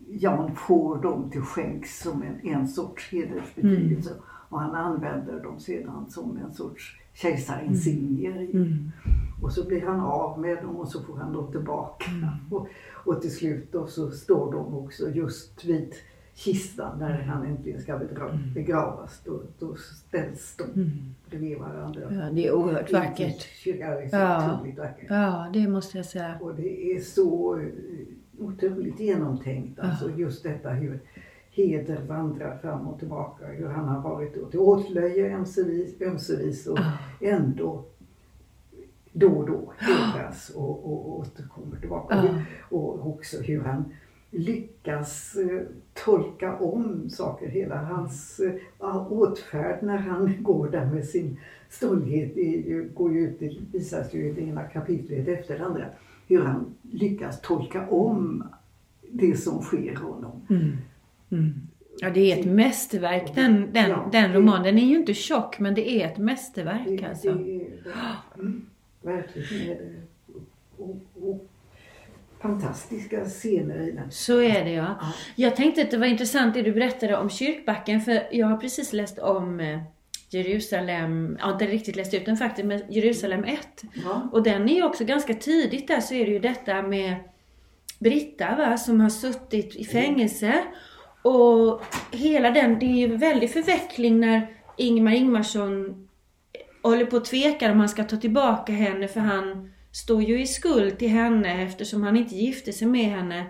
Jan 0.09 0.55
får 0.57 1.03
dem 1.03 1.31
till 1.31 1.41
skänks 1.41 2.03
som 2.03 2.23
en, 2.23 2.49
en 2.49 2.69
sorts 2.69 3.13
hedersbetygelse. 3.13 4.11
Mm. 4.11 4.23
Och 4.49 4.61
han 4.61 4.75
använder 4.75 5.43
dem 5.43 5.61
sedan 5.61 6.07
som 6.11 6.37
en 6.37 6.55
sorts 6.55 6.97
kejsarinsignier. 7.13 8.41
i. 8.43 8.57
Mm. 8.57 8.91
Och 9.43 9.53
så 9.53 9.67
blir 9.67 9.87
han 9.87 10.01
av 10.01 10.41
med 10.41 10.63
dem 10.63 10.77
och 10.77 10.89
så 10.89 11.03
får 11.03 11.17
han 11.17 11.33
dem 11.33 11.53
tillbaka. 11.53 12.11
Mm. 12.11 12.29
Och, 12.51 12.69
och 13.05 13.21
till 13.23 13.35
slut 13.37 13.73
då 13.73 13.87
så 13.87 14.11
står 14.11 14.53
de 14.53 14.75
också 14.79 15.11
just 15.11 15.65
vid 15.65 15.95
kistan 16.35 16.99
när 16.99 17.15
Mm. 17.15 17.29
han 17.29 17.47
äntligen 17.47 17.81
ska 17.81 17.99
bedra, 17.99 18.39
begravas. 18.55 19.21
Då, 19.25 19.43
då 19.59 19.75
ställs 19.77 20.57
de 20.57 20.81
Mm. 20.81 20.91
bredvid 21.31 21.59
varandra. 21.59 22.01
Ja, 22.11 22.31
det 22.33 22.47
är 22.47 22.53
oerhört 22.55 22.93
vackert. 22.93 23.47
Ja, 23.65 23.73
det 23.77 23.85
är 24.13 24.21
Ja. 24.21 24.55
otroligt 24.55 24.79
vackert. 24.79 25.07
Ja, 25.11 25.51
det 25.53 25.69
måste 25.69 25.97
jag 25.99 26.07
säga. 26.07 26.39
Och 26.41 26.55
det 26.55 26.93
är 26.97 27.01
så 27.01 27.59
eh, 27.59 27.67
otroligt 28.39 29.01
genomtänkt. 29.01 29.79
Alltså 29.79 30.11
just 30.11 30.43
detta 30.43 30.71
hur 30.71 31.01
heder 31.51 32.01
vandrar 32.09 32.59
fram 32.59 32.89
och 32.89 32.99
tillbaka. 32.99 33.47
Hur 33.47 33.69
han 33.69 33.89
har 33.89 34.01
varit 34.01 34.51
till 34.51 34.59
åtlöje 34.61 35.37
ömsevis, 35.37 36.03
ömsevis 36.03 36.67
och 36.67 36.79
ändå 37.21 37.85
då 39.13 39.29
och 39.29 39.47
då 39.47 39.73
hedras 39.79 40.51
och, 40.51 40.85
och 40.85 41.19
återkommer 41.19 41.77
tillbaka. 41.81 42.45
Och 42.71 43.07
också 43.07 43.41
hur 43.41 43.61
han 43.61 43.85
lyckas 44.31 45.37
eh, 45.37 45.61
tolka 46.05 46.57
om 46.57 47.11
saker. 47.11 47.49
Hela 47.49 47.77
hans 47.77 48.41
eh, 48.41 49.13
åtfärd 49.13 49.83
när 49.83 49.97
han 49.97 50.37
går 50.43 50.69
där 50.69 50.87
med 50.87 51.05
sin 51.05 51.41
stolthet 51.69 52.35
går 52.95 53.13
ju 53.13 53.21
ut, 53.21 53.41
det 53.41 53.57
visas 53.73 54.15
ju 54.15 54.29
i 54.29 54.33
det 54.33 54.41
ena 54.41 54.63
kapitlet 54.63 55.29
efter 55.29 55.59
det 55.59 55.65
andra. 55.65 55.85
Hur 56.29 56.45
han 56.45 56.75
lyckas 56.93 57.41
tolka 57.41 57.89
om 57.89 58.45
det 59.11 59.37
som 59.37 59.63
sker 59.63 59.97
honom. 59.97 60.41
Mm. 60.51 60.77
Mm. 61.31 61.55
Ja, 62.01 62.11
det 62.11 62.33
är 62.33 62.41
ett 62.41 62.47
mästerverk 62.47 63.35
den, 63.35 63.73
den, 63.73 63.91
Ja, 63.91 64.09
den 64.13 64.31
det- 64.31 64.39
romanen. 64.39 64.63
Den 64.63 64.79
är 64.79 64.87
ju 64.87 64.97
inte 64.97 65.15
tjock, 65.15 65.59
men 65.59 65.75
det 65.75 65.91
är 65.91 66.07
ett 66.07 66.17
Det, 66.17 66.23
mästerverk 66.23 67.03
alltså. 67.03 67.33
det 67.35 67.55
är, 67.57 67.67
mm, 68.39 68.67
verkligen 69.03 69.71
är 69.71 69.75
det. 69.75 69.95
Och, 70.77 70.97
och, 71.21 71.49
fantastiska 72.41 73.25
scener 73.25 73.81
i 73.89 73.91
den. 73.93 74.11
Så 74.11 74.41
är 74.41 74.65
det 74.65 74.71
ja. 74.73 74.95
Ja. 75.01 75.13
Jag 75.37 75.57
tänkte 75.57 75.83
att 75.83 75.91
det 75.91 75.99
var 75.99 76.07
intressant 76.07 76.55
det 76.55 76.63
du 76.63 76.73
berättade 76.73 77.17
om 77.17 77.31
kyrkbacken 77.31 78.01
för 78.01 78.23
jag 78.33 78.47
har 78.47 78.57
precis 78.57 78.93
läst 78.93 79.19
om 79.19 79.61
Jerusalem, 80.35 81.39
ja 81.41 81.53
inte 81.53 81.67
riktigt 81.67 81.97
läst 81.97 82.15
ut 82.15 82.27
den 82.27 82.37
faktiskt, 82.37 82.67
men 82.67 82.83
Jerusalem 82.89 83.45
1. 83.45 83.83
Ja. 84.05 84.29
Och 84.33 84.43
den 84.43 84.69
är 84.69 84.75
ju 84.75 84.85
också 84.85 85.05
ganska 85.05 85.35
tidigt 85.35 85.89
där 85.89 86.01
så 86.01 86.15
är 86.15 86.27
det 86.27 86.33
ju 86.33 86.39
detta 86.39 86.83
med 86.83 87.15
Britta 87.99 88.57
va, 88.57 88.77
som 88.77 89.01
har 89.01 89.11
suttit 89.11 89.77
i 89.77 89.85
fängelse. 89.85 90.65
Och 91.23 91.83
hela 92.11 92.51
den, 92.51 92.79
det 92.79 92.87
är 92.87 93.09
ju 93.09 93.17
väldigt 93.17 93.53
förveckling 93.53 94.21
när 94.21 94.47
Ingmar 94.77 95.13
Ingmarsson 95.13 96.05
håller 96.83 97.07
på 97.07 97.17
att 97.17 97.25
tveka 97.25 97.73
om 97.73 97.81
han 97.81 97.89
ska 97.89 98.05
ta 98.05 98.17
tillbaka 98.17 98.73
henne 98.73 99.09
för 99.09 99.21
han 99.21 99.71
står 99.93 100.23
ju 100.23 100.43
i 100.43 100.47
skuld 100.47 100.99
till 100.99 101.09
henne 101.09 101.63
eftersom 101.63 102.03
han 102.03 102.17
inte 102.17 102.35
gifte 102.35 102.73
sig 102.73 102.89
med 102.89 103.05
henne. 103.05 103.47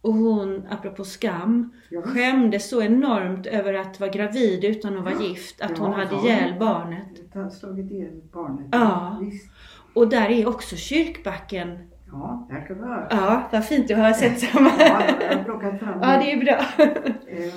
Och 0.00 0.14
hon, 0.14 0.62
apropå 0.70 1.04
skam, 1.04 1.72
Ja, 1.90 2.02
skämdes 2.02 2.68
så 2.70 2.82
enormt 2.82 3.46
över 3.46 3.74
att 3.74 4.00
vara 4.00 4.10
gravid 4.10 4.64
utan 4.64 4.98
att 4.98 5.04
vara 5.04 5.22
gift. 5.22 5.60
Att 5.60 5.78
hon 5.78 5.90
Ja, 5.90 5.96
hade 5.96 6.14
ja. 6.14 6.22
ihjäl 6.24 6.58
barnet. 6.60 7.52
Slagit 7.60 7.90
ihjäl 7.90 8.20
barnet. 8.32 8.66
Ja. 8.72 9.18
Visst. 9.22 9.50
Och 9.94 10.08
där 10.08 10.28
är 10.30 10.48
också 10.48 10.76
kyrkbacken. 10.76 11.78
Ja, 12.12 12.46
där 12.50 12.66
kan 12.66 12.76
vi 12.76 12.82
höra. 12.82 13.06
Ja, 13.10 13.48
vad 13.52 13.64
fint 13.64 13.88
du 13.88 13.94
har 13.94 14.12
sett 14.12 14.40
samma. 14.40 14.70
Ja, 14.78 15.02
jag 15.30 15.36
har 15.38 15.44
plockat 15.44 15.78
fram 15.80 15.98
Ja, 16.02 16.18
det 16.18 16.32
är 16.32 16.44
bra. 16.44 16.84
Eh, 17.26 17.54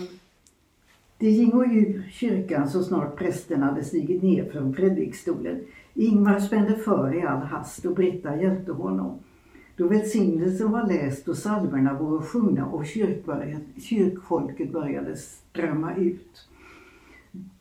Det 1.18 1.30
gingo 1.30 1.64
ur 1.66 2.10
kyrkan 2.12 2.70
så 2.70 2.84
snart 2.84 3.18
prästen 3.18 3.64
hade 3.64 3.84
stigit 3.84 4.24
ner 4.24 4.52
från 4.52 4.74
predikstolen. 4.74 5.62
Ingmar 5.94 6.40
spände 6.40 6.76
för 6.76 7.16
i 7.16 7.22
all 7.22 7.42
hast 7.42 7.86
och 7.86 7.96
Britta 7.96 8.36
hjälpte 8.42 8.72
honom. 8.72 9.20
Då 9.80 9.88
välsignelsen 9.88 10.72
var 10.72 10.88
läst 10.88 11.28
och 11.28 11.36
psalmerna 11.36 11.94
var 11.94 12.22
sjungna 12.22 12.66
och 12.66 12.86
kyrkfolket 13.78 14.72
började 14.72 15.16
strömma 15.16 15.96
ut. 15.96 16.48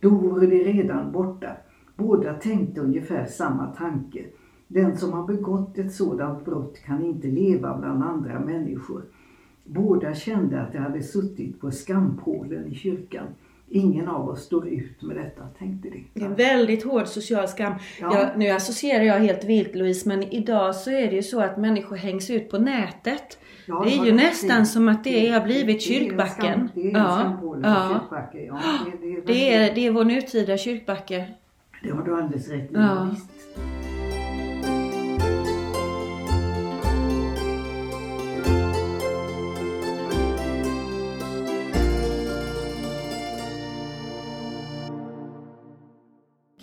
Då 0.00 0.10
vore 0.10 0.46
de 0.46 0.64
redan 0.64 1.12
borta. 1.12 1.50
Båda 1.96 2.34
tänkte 2.34 2.80
ungefär 2.80 3.26
samma 3.26 3.66
tanke. 3.66 4.24
Den 4.68 4.96
som 4.96 5.12
har 5.12 5.26
begått 5.26 5.78
ett 5.78 5.94
sådant 5.94 6.44
brott 6.44 6.78
kan 6.86 7.04
inte 7.04 7.28
leva 7.28 7.78
bland 7.78 8.02
andra 8.02 8.40
människor. 8.40 9.02
Båda 9.64 10.14
kände 10.14 10.60
att 10.60 10.72
de 10.72 10.78
hade 10.78 11.02
suttit 11.02 11.60
på 11.60 11.70
skampålen 11.70 12.66
i 12.66 12.74
kyrkan. 12.74 13.26
Ingen 13.70 14.08
av 14.08 14.28
oss 14.28 14.42
står 14.44 14.68
ut 14.68 15.02
med 15.02 15.16
detta, 15.16 15.42
tänkte 15.58 15.88
de. 15.88 16.06
Det 16.14 16.20
är 16.20 16.26
en 16.26 16.34
väldigt 16.34 16.84
hård 16.84 17.06
social 17.08 17.48
skam. 17.48 17.72
Ja. 18.00 18.14
Jag, 18.18 18.38
nu 18.38 18.50
associerar 18.50 19.02
jag 19.04 19.18
helt 19.18 19.44
vilt 19.44 19.74
Louise, 19.74 20.08
men 20.08 20.22
idag 20.22 20.74
så 20.74 20.90
är 20.90 21.08
det 21.10 21.16
ju 21.16 21.22
så 21.22 21.40
att 21.40 21.56
människor 21.58 21.96
hängs 21.96 22.30
ut 22.30 22.50
på 22.50 22.58
nätet. 22.58 23.38
Ja, 23.66 23.82
det 23.84 23.94
är 23.94 24.04
ju 24.06 24.12
nästan 24.12 24.62
i. 24.62 24.66
som 24.66 24.88
att 24.88 25.04
det 25.04 25.28
har 25.28 25.40
blivit 25.40 25.66
Det 25.66 25.72
är 25.96 26.00
kyrkbacken. 26.00 26.44
skam- 26.44 26.68
Det 26.74 26.80
är 26.80 26.84
en 26.86 26.90
Ja, 27.02 27.18
skampåle 27.20 27.62
på 27.62 27.68
ja. 27.68 27.88
kyrkbacke. 28.00 28.44
Ja, 28.44 28.60
det, 29.00 29.06
det, 29.06 29.16
är 29.16 29.22
Det 29.26 29.54
är, 29.54 29.74
det 29.74 29.86
är 29.86 29.90
vår 29.90 30.04
nutida 30.04 30.56
kyrkbacke. 30.56 31.24
det 31.82 31.90
har 31.90 32.02
du 32.02 32.16
alldeles 32.22 32.48
rätt 32.48 32.70
i. 32.70 32.74
Ja. 32.74 33.08
Visst. 33.10 33.58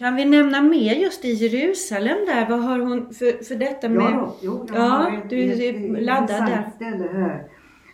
Kan 0.05 0.15
vi 0.15 0.25
nämna 0.25 0.61
mer 0.61 0.95
just 0.95 1.25
i 1.25 1.33
Jerusalem 1.33 2.17
där? 2.27 2.49
Vad 2.49 2.59
har 2.63 2.79
hon 2.79 3.13
för, 3.13 3.43
för 3.43 3.55
detta 3.55 3.89
med... 3.89 4.03
Ja, 4.03 4.35
jo, 4.41 4.67
Ja, 4.73 5.11
ett, 5.17 5.29
du 5.29 5.39
är 5.39 5.69
ett, 5.69 6.03
laddad 6.03 6.27
där. 6.27 6.69
ställe 6.75 7.09
här. 7.13 7.43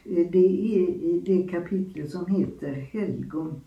Eh, 0.06 0.28
Det 0.32 0.76
är 0.76 0.90
i 0.90 1.22
det 1.26 1.52
kapitlet 1.52 2.12
som 2.12 2.26
heter 2.36 2.88
Helgon. 2.94 3.62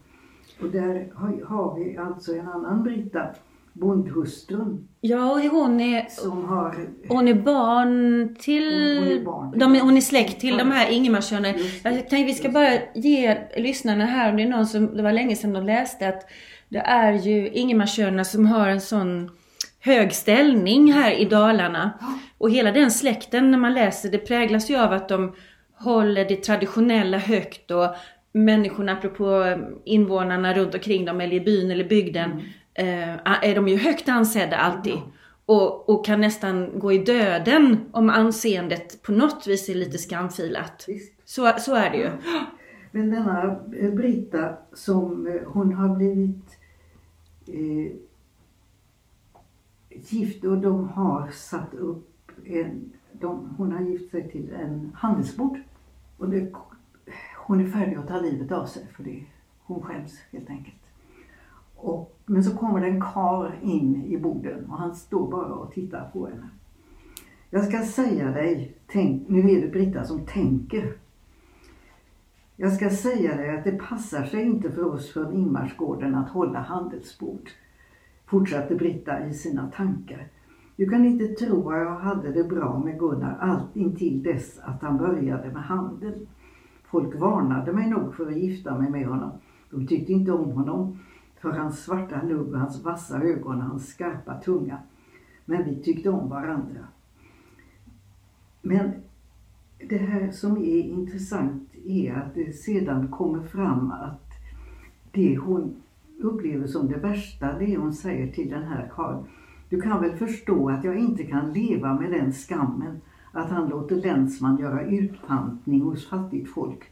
Och 0.60 0.68
där 0.70 1.06
har, 1.14 1.42
vi 1.78 1.96
alltså 1.96 2.32
en 2.34 2.48
annan 2.48 2.82
Britta, 2.82 3.26
bondhustrun, 3.72 4.88
Ja, 5.00 5.32
och 5.32 5.40
hon 5.40 5.80
är, 5.80 6.06
som 6.08 6.44
har... 6.44 6.74
hon 7.08 7.28
är 7.28 7.34
barn 7.34 8.34
till... 8.40 8.98
Hon- 8.98 9.04
hon 9.08 9.18
är 9.18 9.24
barn 9.24 9.52
de, 9.58 9.80
hon 9.80 9.96
är 9.96 10.00
släkt 10.00 10.40
till 10.40 10.56
de 10.56 10.70
här 10.70 10.90
det, 11.42 11.54
Jag 11.82 11.94
tänkte 12.08 12.24
vi 12.24 12.34
ska 12.34 12.48
bara 12.48 12.70
ge 12.94 13.36
lyssnarna 13.56 14.04
här, 14.04 14.30
om 14.30 14.36
det 14.36 14.42
är 14.42 14.48
någon 14.48 14.66
som, 14.66 14.96
det 14.96 15.02
var 15.02 15.12
länge 15.12 15.36
sedan 15.36 15.52
de 15.52 15.64
läste, 15.64 16.08
att 16.08 16.22
det 16.74 16.80
är 16.80 17.12
ju 17.12 17.48
Ingemarssönerna 17.48 18.24
som 18.24 18.46
har 18.46 18.68
en 18.68 18.80
sån 18.80 19.30
hög 19.80 20.12
ställning 20.12 20.92
här 20.92 21.12
i 21.12 21.24
Dalarna. 21.24 21.90
Och 22.38 22.50
hela 22.50 22.72
den 22.72 22.90
släkten 22.90 23.50
när 23.50 23.58
man 23.58 23.74
läser 23.74 24.10
det 24.10 24.18
präglas 24.18 24.70
ju 24.70 24.76
av 24.76 24.92
att 24.92 25.08
de 25.08 25.34
håller 25.78 26.24
det 26.24 26.36
traditionella 26.36 27.18
högt 27.18 27.70
och 27.70 27.86
människorna, 28.32 28.92
apropå 28.92 29.58
invånarna 29.84 30.54
runt 30.54 30.74
omkring 30.74 31.04
dem 31.04 31.20
eller 31.20 31.36
i 31.36 31.40
byn 31.40 31.70
eller 31.70 31.88
bygden, 31.88 32.42
eh, 32.74 33.42
är 33.42 33.54
de 33.54 33.68
ju 33.68 33.76
högt 33.76 34.08
ansedda 34.08 34.56
alltid. 34.56 34.98
Och, 35.46 35.88
och 35.88 36.06
kan 36.06 36.20
nästan 36.20 36.78
gå 36.78 36.92
i 36.92 36.98
döden 36.98 37.80
om 37.92 38.10
anseendet 38.10 39.02
på 39.02 39.12
något 39.12 39.46
vis 39.46 39.68
är 39.68 39.74
lite 39.74 39.98
skamfilat. 39.98 40.84
Visst. 40.88 41.12
Så, 41.24 41.52
så 41.58 41.74
är 41.74 41.90
det 41.90 41.96
ju. 41.96 42.10
Men 42.94 43.10
denna 43.10 43.60
eh, 43.80 43.90
Britta 43.90 44.56
som 44.74 45.26
eh, 45.26 45.32
hon 45.46 45.72
har 45.72 45.96
blivit 45.96 46.43
eh, 47.48 47.92
gift 49.88 50.44
och 50.44 50.58
de 50.58 50.88
har 50.88 51.28
satt 51.30 51.74
upp 51.74 52.10
en, 52.44 52.92
de, 53.12 53.54
hon 53.58 53.72
har 53.72 53.80
gift 53.80 54.10
sig 54.10 54.30
till 54.30 54.52
en 54.52 54.92
handelsbord. 54.94 55.58
Och 56.18 56.28
det, 56.28 56.52
hon 57.36 57.60
är 57.60 57.70
färdig 57.70 57.96
att 57.96 58.08
ta 58.08 58.20
livet 58.20 58.52
av 58.52 58.66
sig 58.66 58.86
för 58.96 59.04
det. 59.04 59.24
Hon 59.58 59.82
skäms 59.82 60.18
helt 60.30 60.50
enkelt. 60.50 60.76
Och, 61.76 62.18
men 62.26 62.44
så 62.44 62.56
kommer 62.56 62.80
det 62.80 62.86
en 62.86 63.00
kar 63.00 63.58
in 63.62 64.04
i 64.04 64.18
borden 64.18 64.70
och 64.70 64.78
han 64.78 64.94
står 64.94 65.30
bara 65.30 65.54
och 65.54 65.72
tittar 65.72 66.10
på 66.12 66.26
henne. 66.26 66.48
Jag 67.50 67.64
ska 67.64 67.82
säga 67.82 68.30
dig, 68.30 68.76
tänk, 68.86 69.28
nu 69.28 69.50
är 69.50 69.60
det 69.62 69.68
Britta 69.68 70.04
som 70.04 70.26
tänker. 70.26 70.96
Jag 72.56 72.72
ska 72.72 72.90
säga 72.90 73.36
dig 73.36 73.56
att 73.56 73.64
det 73.64 73.78
passar 73.78 74.24
sig 74.24 74.42
inte 74.42 74.72
för 74.72 74.84
oss 74.84 75.12
från 75.12 75.32
Ingmarsgården 75.32 76.14
att 76.14 76.30
hålla 76.30 76.60
handelsbord, 76.60 77.50
fortsatte 78.26 78.74
Britta 78.74 79.26
i 79.26 79.34
sina 79.34 79.70
tankar. 79.70 80.28
Du 80.76 80.88
kan 80.88 81.04
inte 81.04 81.26
tro 81.26 81.70
att 81.70 81.78
jag 81.78 81.98
hade 81.98 82.32
det 82.32 82.44
bra 82.44 82.78
med 82.78 82.98
Gunnar 82.98 83.38
allt 83.40 83.76
intill 83.76 84.22
dess 84.22 84.58
att 84.58 84.82
han 84.82 84.98
började 84.98 85.50
med 85.50 85.62
handel. 85.62 86.26
Folk 86.84 87.20
varnade 87.20 87.72
mig 87.72 87.90
nog 87.90 88.14
för 88.14 88.26
att 88.26 88.36
gifta 88.36 88.78
mig 88.78 88.90
med 88.90 89.06
honom. 89.06 89.30
De 89.70 89.86
tyckte 89.86 90.12
inte 90.12 90.32
om 90.32 90.50
honom 90.50 90.98
för 91.40 91.50
hans 91.50 91.84
svarta 91.84 92.22
lugg, 92.22 92.54
hans 92.54 92.84
vassa 92.84 93.22
ögon 93.22 93.56
och 93.56 93.64
hans 93.64 93.88
skarpa 93.88 94.40
tunga. 94.40 94.78
Men 95.44 95.64
vi 95.64 95.82
tyckte 95.82 96.10
om 96.10 96.28
varandra. 96.28 96.86
Men 98.62 98.92
det 99.88 99.98
här 99.98 100.30
som 100.30 100.56
är 100.56 100.82
intressant 100.82 101.73
är 101.86 102.14
att 102.14 102.34
det 102.34 102.52
sedan 102.52 103.08
kommer 103.08 103.42
fram 103.42 103.90
att 103.90 104.32
det 105.10 105.36
hon 105.36 105.76
upplever 106.20 106.66
som 106.66 106.88
det 106.88 106.96
värsta, 106.98 107.58
det 107.58 107.76
hon 107.76 107.92
säger 107.92 108.32
till 108.32 108.50
den 108.50 108.62
här 108.62 108.90
karln. 108.94 109.24
Du 109.68 109.80
kan 109.80 110.00
väl 110.02 110.16
förstå 110.16 110.68
att 110.70 110.84
jag 110.84 110.98
inte 110.98 111.24
kan 111.24 111.52
leva 111.52 112.00
med 112.00 112.10
den 112.10 112.32
skammen 112.32 113.00
att 113.32 113.50
han 113.50 113.68
låter 113.68 113.96
länsman 113.96 114.56
göra 114.56 114.86
utpantning 114.86 115.80
hos 115.80 116.08
fattigt 116.08 116.50
folk 116.50 116.84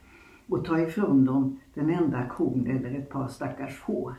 och 0.49 0.65
ta 0.65 0.81
ifrån 0.81 1.25
dem 1.25 1.61
den 1.75 1.91
enda 1.91 2.27
kon 2.27 2.67
eller 2.67 2.99
ett 2.99 3.11
par 3.11 3.29
stackars 3.29 3.79
får. 3.79 4.15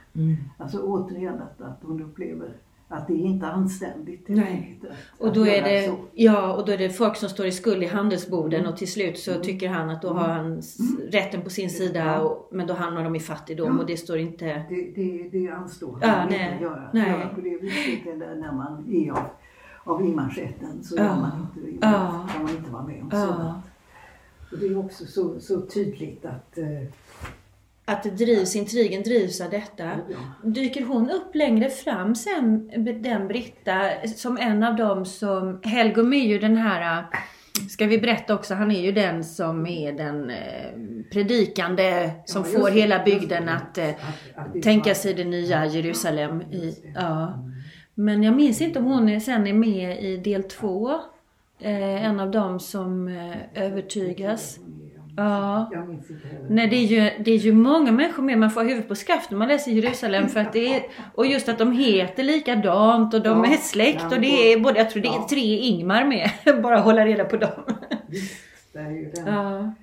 Alltså 0.57 0.81
återigen 0.81 1.37
detta 1.37 1.65
att 1.65 1.79
hon 1.83 2.01
upplever 2.01 2.53
att 2.93 3.07
det 3.07 3.13
är 3.13 3.25
inte 3.25 3.47
anständigt. 3.47 4.23
Nej. 4.27 4.79
Och 5.17 5.33
då 5.33 5.47
är 5.47 5.61
det, 5.63 5.87
så. 5.87 5.95
ja, 6.13 6.53
och 6.53 6.65
då 6.65 6.71
är 6.71 6.77
det 6.77 6.89
folk 6.89 7.15
som 7.15 7.29
står 7.29 7.45
i 7.45 7.51
skuld 7.51 7.83
i 7.83 7.85
handelsborden 7.87 8.65
och 8.67 8.77
till 8.77 8.91
slut 8.91 9.17
så 9.19 9.33
tycker 9.39 9.69
han 9.69 9.89
att 9.89 10.01
då 10.01 10.13
har 10.13 10.27
han 10.27 10.59
s- 10.59 10.77
rätten 11.11 11.41
på 11.41 11.49
sin 11.49 11.69
sida 11.69 12.21
och, 12.21 12.49
men 12.51 12.67
då 12.67 12.73
hamnar 12.73 13.03
de 13.03 13.15
i 13.15 13.19
fattigdom 13.19 13.73
Ja. 13.75 13.79
och 13.81 13.85
det 13.87 13.97
står 13.97 14.17
inte... 14.17 14.45
Det, 14.69 14.91
det, 14.95 15.29
det 15.31 15.49
anstår 15.51 15.99
Ja, 16.01 16.25
nej, 16.29 16.41
inte 16.43 16.55
att 16.55 16.61
göra, 16.61 16.89
nej. 16.93 17.09
göra 17.09 17.27
på 17.29 17.41
det 17.41 17.57
viset 17.57 18.07
eller 18.13 18.35
när 18.35 18.51
man 18.51 18.85
är 18.93 19.11
av, 19.11 19.23
av 19.83 20.05
inmarschetten 20.05 20.83
så 20.83 20.95
Ja. 20.97 21.03
gör 21.03 21.15
man 21.15 21.31
inte, 21.55 21.69
det. 21.71 21.87
Ja. 21.87 22.27
kan 22.33 22.43
man 22.43 22.55
inte 22.57 22.71
vara 22.71 22.83
med 22.83 23.01
om 23.01 23.09
Ja. 23.11 23.19
sådant. 23.27 23.65
Och 24.51 24.59
det 24.59 24.65
är 24.67 24.77
också 24.77 25.05
så, 25.05 25.39
så 25.39 25.61
tydligt 25.61 26.25
att 26.25 26.57
eh, 26.57 26.65
Att 27.85 28.03
det 28.03 28.09
drivs, 28.09 28.55
intrigen 28.55 29.03
drivs 29.03 29.41
av 29.41 29.49
detta. 29.49 29.91
Dyker 30.43 30.85
hon 30.85 31.09
upp 31.09 31.35
längre 31.35 31.69
fram 31.69 32.15
sen, 32.15 32.71
den 33.01 33.27
Britta, 33.27 33.89
som 34.15 34.37
en 34.37 34.63
av 34.63 34.75
dem 34.75 35.05
som... 35.05 35.59
Helgum 35.63 36.13
är 36.13 36.25
ju 36.27 36.39
den 36.39 36.57
här, 36.57 37.05
ska 37.69 37.85
vi 37.85 37.97
berätta 37.99 38.35
också, 38.35 38.53
han 38.53 38.71
är 38.71 38.81
ju 38.81 38.91
den 38.91 39.23
som 39.23 39.67
är 39.67 39.91
den 39.91 40.29
eh, 40.29 40.37
predikande 41.11 42.11
som 42.25 42.43
Ja, 42.53 42.59
får 42.59 42.69
hela 42.69 43.03
bygden 43.03 43.49
att, 43.49 43.77
eh, 43.77 43.89
att, 43.89 43.95
att 44.35 44.53
det- 44.53 44.61
tänka 44.61 44.95
sig 44.95 45.13
det 45.13 45.23
nya 45.23 45.65
Jerusalem. 45.65 46.41
I, 46.41 46.75
ja. 46.95 47.43
Men 47.95 48.23
jag 48.23 48.35
minns 48.35 48.61
inte 48.61 48.79
om 48.79 48.85
hon 48.85 49.09
är, 49.09 49.19
sen 49.19 49.47
är 49.47 49.53
med 49.53 50.03
i 50.03 50.17
del 50.17 50.43
två. 50.43 50.91
Eh, 51.59 52.05
en 52.05 52.19
av 52.19 52.31
dem 52.31 52.59
som 52.59 53.07
övertygas. 53.53 54.59
Ja. 55.17 55.69
Jag 55.73 55.87
minns 55.87 56.09
inte 56.09 56.27
heller. 56.27 56.49
Nej, 56.49 56.67
det 56.67 56.75
är, 56.75 56.85
ju, 56.85 57.23
det 57.23 57.31
är 57.31 57.37
ju 57.37 57.53
många 57.53 57.91
människor 57.91 58.23
med. 58.23 58.37
Man 58.37 58.51
får 58.51 58.63
huvudet 58.63 58.87
på 58.87 58.95
skaft 58.95 59.31
när 59.31 59.37
man 59.37 59.47
läser 59.47 59.71
Jerusalem. 59.71 60.27
För 60.29 60.39
att 60.39 60.53
det 60.53 60.75
är, 60.75 60.83
och 61.15 61.25
just 61.25 61.49
att 61.49 61.57
de 61.57 61.71
heter 61.71 62.23
likadant 62.23 63.13
och 63.13 63.21
de 63.23 63.43
Ja, 63.43 63.53
är 63.53 63.57
släkt. 63.57 64.03
Och 64.11 64.21
det 64.21 64.53
är 64.53 64.59
både, 64.59 64.79
jag 64.79 64.89
tror 64.89 65.01
det 65.03 65.07
är 65.09 65.27
tre 65.27 65.57
Ingmar 65.57 66.03
med. 66.05 66.29
Bara 66.63 66.79
hålla 66.79 67.05
reda 67.05 67.25
på 67.25 67.37
dem. 67.37 67.63
Visst, 68.07 68.33
det 68.73 68.79
är 68.79 68.91
ju 68.91 69.11
den, 69.11 69.25
Ja. 69.33 69.73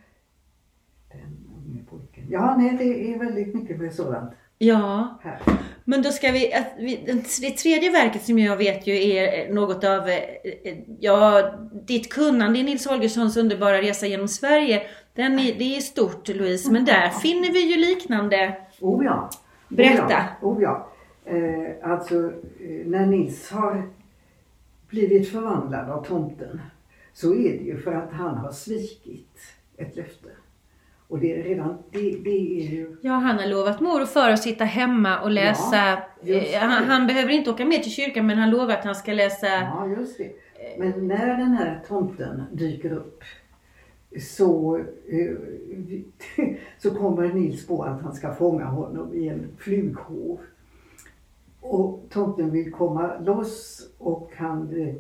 den 1.13 1.37
unge 1.57 1.83
pojken. 1.91 2.25
Ja, 2.31 2.57
nej, 2.59 2.77
det 2.79 3.13
är 3.15 3.19
väldigt 3.19 3.55
mycket 3.55 3.79
med 3.79 3.95
sådant 3.95 4.33
Ja. 4.63 5.19
här. 5.23 5.39
Men 5.85 6.03
då 6.03 6.11
ska 6.11 6.33
vi, 6.33 6.55
att 6.55 6.73
vi, 6.79 6.97
det 7.41 7.51
tredje 7.51 7.91
verket 7.91 8.23
som 8.25 8.39
jag 8.39 8.57
vet 8.57 8.87
ju 8.87 9.11
är 9.13 9.53
något 9.53 9.85
av, 9.85 10.09
eh, 10.09 10.15
eh, 10.65 10.77
ja, 11.01 11.43
ditt 11.87 12.13
kunnande 12.13 12.59
i 12.59 12.63
Nils 12.63 12.87
Holgerssons 12.87 13.37
underbara 13.37 13.83
resa 13.83 14.07
genom 14.07 14.29
Sverige. 14.29 14.83
Den 15.15 15.39
är, 15.39 15.55
det 15.59 15.77
är 15.77 15.81
stort 15.81 16.29
Louise, 16.29 16.73
men 16.73 16.85
där 16.85 17.09
finner 17.09 17.53
vi 17.53 17.61
ju 17.73 17.77
liknande. 17.81 18.57
Oh 18.81 19.05
ja. 19.05 19.31
Berätta. 19.69 20.05
Oh 20.05 20.11
ja. 20.11 20.49
Oh 20.49 20.63
ja. 20.63 20.87
Eh, 21.25 21.91
alltså, 21.91 22.15
eh, 22.61 22.87
när 22.87 23.07
Nils 23.07 23.51
har 23.51 23.89
blivit 24.89 25.33
förvandlad 25.33 25.91
av 25.91 26.05
tomten 26.05 26.61
så 27.13 27.35
är 27.35 27.59
det 27.59 27.65
ju 27.65 27.79
för 27.79 27.93
att 27.93 28.13
han 28.13 28.37
har 28.39 28.53
svikit 28.53 29.39
ett 29.77 29.97
löfte. 29.97 30.29
Och 31.09 31.19
det 31.19 31.41
är 31.41 31.43
redan, 31.43 31.79
det, 31.91 31.99
det 32.25 32.31
är 32.61 32.71
ju 32.71 32.97
Ja, 33.03 33.13
han 33.13 33.39
har 33.39 33.47
lovat 33.47 33.81
mor 33.81 34.03
och 34.03 34.09
far 34.09 34.31
att 34.31 34.43
sitta 34.43 34.65
hemma 34.65 35.21
och 35.21 35.31
läsa. 35.31 35.99
just 36.23 36.55
eh, 36.55 36.61
han, 36.61 36.85
han 36.85 37.07
behöver 37.07 37.33
inte 37.33 37.51
åka 37.51 37.65
med 37.65 37.83
till 37.83 37.93
kyrkan 37.93 38.27
men 38.27 38.39
han 38.39 38.51
lovar 38.51 38.75
att 38.75 38.85
han 38.85 38.95
ska 38.95 39.13
läsa. 39.13 39.47
Ja, 39.47 39.87
just 39.99 40.19
det. 40.19 40.33
Men 40.79 41.09
när 41.09 41.27
den 41.27 41.53
här 41.53 41.81
tomten 41.89 42.43
dyker 42.53 42.93
upp 42.93 43.25
så, 44.21 44.77
eh, 45.09 45.37
så 46.79 46.91
kommer 46.91 47.33
Nils 47.33 47.67
på 47.67 47.83
att 47.83 48.03
han 48.03 48.15
ska 48.15 48.35
fånga 48.35 48.65
honom 48.65 49.15
i 49.15 49.29
en 49.29 49.47
flughov. 49.59 50.39
Och 51.61 52.03
tomten 52.11 52.51
vill 52.51 52.73
komma 52.73 53.19
loss 53.19 53.89
och 53.99 54.31
han 54.37 54.81
eh, 54.81 54.95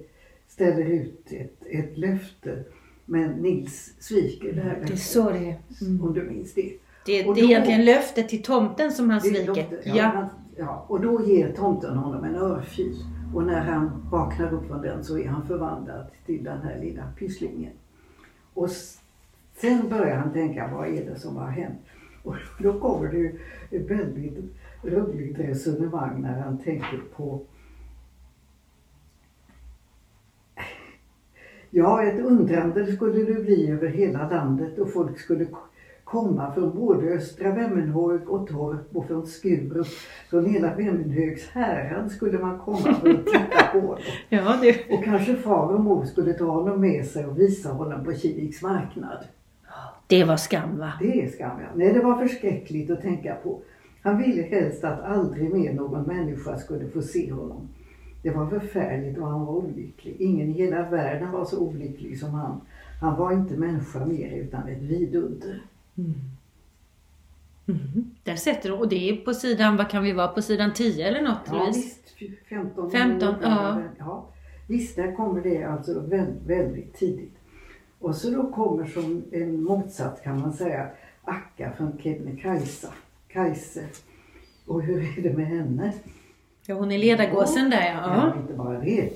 ställer 0.48 0.84
ut 0.84 1.32
ett, 1.32 1.62
ett 1.66 1.98
löfte. 1.98 2.64
Men 3.04 3.30
Nils 3.30 3.94
sviker 4.00 4.52
det 4.52 4.60
här 4.60 4.70
Det 4.70 4.76
är 4.76 4.80
löftet, 4.80 4.98
så 5.00 5.30
det. 5.30 5.56
Mm. 5.80 6.04
om 6.04 6.12
du 6.14 6.22
minns 6.22 6.54
det. 6.54 6.72
Det, 7.06 7.26
Och 7.26 7.34
det 7.34 7.40
är 7.40 7.44
då- 7.44 7.50
egentligen 7.50 7.84
löftet 7.84 8.28
till 8.28 8.42
tomten 8.42 8.92
som 8.92 9.10
han 9.10 9.20
Det 9.22 9.28
sviker. 9.28 9.46
tomten, 9.46 9.78
Ja. 9.96 10.04
han- 10.04 10.26
ja. 10.56 10.84
Och 10.88 11.00
då 11.00 11.24
ger 11.26 11.52
tomten 11.52 11.96
honom 11.96 12.24
en 12.24 12.34
örfil. 12.34 12.94
Och 13.34 13.44
när 13.44 13.60
han 13.60 13.90
vaknar 14.10 14.52
upp 14.54 14.66
från 14.66 14.82
den 14.82 15.04
så 15.04 15.18
är 15.18 15.26
han 15.28 15.46
förvandlad 15.46 16.06
till 16.26 16.44
den 16.44 16.58
här 16.62 16.78
lilla 16.80 17.02
pysslingen. 17.18 17.72
Och 18.54 18.68
sen 19.60 19.88
börjar 19.88 20.16
han 20.16 20.32
tänka, 20.32 20.70
vad 20.74 20.88
är 20.88 21.04
det 21.04 21.18
som 21.18 21.36
har 21.36 21.50
hänt? 21.50 21.80
Och 22.22 22.34
då 22.58 22.80
kommer 22.80 23.08
det 23.08 23.16
ju 23.16 23.38
ett 23.70 23.90
väldigt 23.90 24.38
roligt 24.82 25.38
resonemang 25.38 26.22
när 26.22 26.40
han 26.40 26.58
tänker 26.58 27.00
på 27.16 27.42
Ja, 31.72 32.02
ett 32.02 32.20
undrande 32.20 32.92
skulle 32.92 33.24
det 33.24 33.44
bli 33.44 33.70
över 33.70 33.88
hela 33.88 34.28
landet 34.28 34.78
och 34.78 34.92
folk 34.92 35.18
skulle 35.18 35.46
komma 36.04 36.52
från 36.54 36.74
både 36.74 37.14
Östra 37.14 37.50
Vemmenhög 37.54 38.30
och 38.30 38.46
Torp 38.48 38.96
och 38.96 39.06
från 39.06 39.26
Skurup. 39.26 39.86
Från 40.30 40.46
hela 40.46 40.74
Vemmenhögs 40.74 41.48
härad 41.48 42.10
skulle 42.10 42.38
man 42.38 42.58
komma 42.58 42.94
för 42.94 43.10
att 43.10 43.26
titta 43.26 43.64
på 43.72 43.80
honom. 43.80 43.98
Ja, 44.28 44.58
det. 44.62 44.94
Och 44.94 45.04
kanske 45.04 45.36
far 45.36 45.74
och 45.74 45.80
mor 45.80 46.04
skulle 46.04 46.32
ta 46.32 46.44
honom 46.44 46.80
med 46.80 47.06
sig 47.06 47.26
och 47.26 47.40
visa 47.40 47.72
honom 47.72 48.04
på 48.04 48.14
Kiviks 48.14 48.62
marknad. 48.62 49.24
Det 50.10 50.24
var 50.24 50.36
skam 50.36 50.78
va? 50.78 50.92
Det 51.00 51.22
är 51.22 51.28
skam 51.28 51.60
ja. 51.60 51.68
Nej, 51.74 51.92
det 51.92 52.00
var 52.00 52.28
förskräckligt 52.28 52.90
att 52.90 53.02
tänka 53.02 53.34
på. 53.34 53.62
Han 54.02 54.18
ville 54.18 54.42
helst 54.42 54.84
att 54.84 55.00
aldrig 55.00 55.54
mer 55.54 55.72
någon 55.72 56.02
människa 56.02 56.58
skulle 56.58 56.88
få 56.88 57.02
se 57.02 57.32
honom. 57.32 57.68
Det 58.22 58.30
var 58.30 58.46
förfärligt 58.46 59.18
och 59.18 59.26
han 59.28 59.46
var 59.46 59.52
olycklig. 59.52 60.16
Ingen 60.18 60.48
i 60.48 60.52
hela 60.52 60.90
världen 60.90 61.30
var 61.30 61.44
så 61.44 61.58
olycklig 61.58 62.18
som 62.18 62.30
han. 62.30 62.60
Han 63.00 63.16
var 63.16 63.32
inte 63.32 63.56
människa 63.56 64.06
mer 64.06 64.30
utan 64.30 64.68
ett 64.68 64.82
vidunder. 64.82 65.62
Mhm. 67.64 68.10
Där 68.24 68.36
sätter 68.36 68.70
de, 68.70 68.78
och 68.78 68.88
det 68.88 69.10
är 69.10 69.16
på 69.16 69.34
sidan, 69.34 69.76
vad 69.76 69.90
kan 69.90 70.02
vi 70.02 70.12
vara, 70.12 70.28
på 70.28 70.42
sidan 70.42 70.72
10 70.74 71.08
eller 71.08 71.22
något 71.22 71.38
Ja 71.46 71.52
Louise? 71.52 71.80
visst, 71.80 72.16
15. 72.48 72.90
15, 72.90 73.34
ja. 73.42 73.82
ja. 73.98 74.26
Visst, 74.68 74.96
där 74.96 75.12
kommer 75.12 75.40
det 75.40 75.64
alltså 75.64 76.00
väldigt, 76.00 76.42
väldigt 76.46 76.94
tidigt. 76.94 77.34
Och 78.00 78.14
så 78.14 78.30
då 78.30 78.50
kommer 78.50 78.86
som 78.86 79.24
en 79.32 79.62
motsats 79.62 80.20
kan 80.20 80.40
man 80.40 80.52
säga 80.52 80.88
Akka 81.24 81.72
från 81.76 81.98
Kebnekaise. 81.98 82.88
Kajse. 83.28 83.84
Och 84.66 84.82
hur 84.82 85.18
är 85.18 85.22
det 85.22 85.36
med 85.36 85.46
henne? 85.46 85.92
Ja, 86.66 86.74
hon 86.74 86.92
är 86.92 86.98
ledargåsen 86.98 87.70
där 87.70 87.92
ja. 87.92 88.32
Ja, 88.34 88.40
inte 88.40 88.54
bara 88.54 88.80
det. 88.80 89.10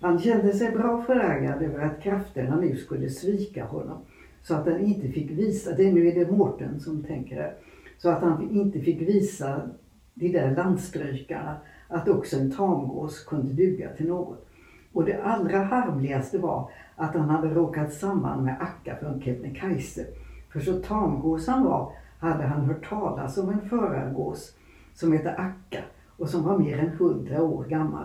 Han 0.00 0.18
kände 0.18 0.52
sig 0.52 0.70
bra 0.70 1.02
förargad 1.02 1.62
över 1.62 1.84
att 1.84 2.02
krafterna 2.02 2.56
nu 2.56 2.76
skulle 2.76 3.10
svika 3.10 3.64
honom. 3.64 3.98
Så 4.42 4.54
att 4.54 4.66
han 4.66 4.80
inte 4.80 5.08
fick 5.08 5.30
visa, 5.30 5.72
det, 5.72 5.92
nu 5.92 6.08
är 6.08 6.14
det 6.14 6.30
Mårten 6.30 6.80
som 6.80 7.04
tänker 7.04 7.36
här. 7.36 7.54
Så 7.98 8.08
att 8.08 8.22
han 8.22 8.50
inte 8.50 8.80
fick 8.80 9.00
visa 9.00 9.70
de 10.14 10.28
där 10.28 10.56
landstrykarna 10.56 11.56
att 11.88 12.08
också 12.08 12.36
en 12.36 12.50
tamgås 12.50 13.24
kunde 13.24 13.52
duga 13.52 13.88
till 13.96 14.08
något. 14.08 14.46
Och 14.92 15.04
det 15.04 15.22
allra 15.22 15.58
harmligaste 15.58 16.38
var 16.38 16.70
att 17.02 17.14
han 17.14 17.30
hade 17.30 17.48
råkat 17.48 17.92
samman 17.92 18.44
med 18.44 18.56
Akka 18.60 18.96
från 18.96 19.20
Kebnekaise. 19.20 20.06
För 20.52 20.60
så 20.60 20.72
tamgås 20.72 21.46
han 21.46 21.64
var 21.64 21.92
hade 22.18 22.44
han 22.44 22.64
hört 22.64 22.88
talas 22.88 23.38
om 23.38 23.48
en 23.48 23.68
förargås 23.68 24.54
som 24.94 25.12
hette 25.12 25.34
Akka 25.34 25.82
och 26.16 26.28
som 26.28 26.42
var 26.44 26.58
mer 26.58 26.78
än 26.78 26.88
hundra 26.88 27.42
år 27.42 27.64
gammal. 27.64 28.04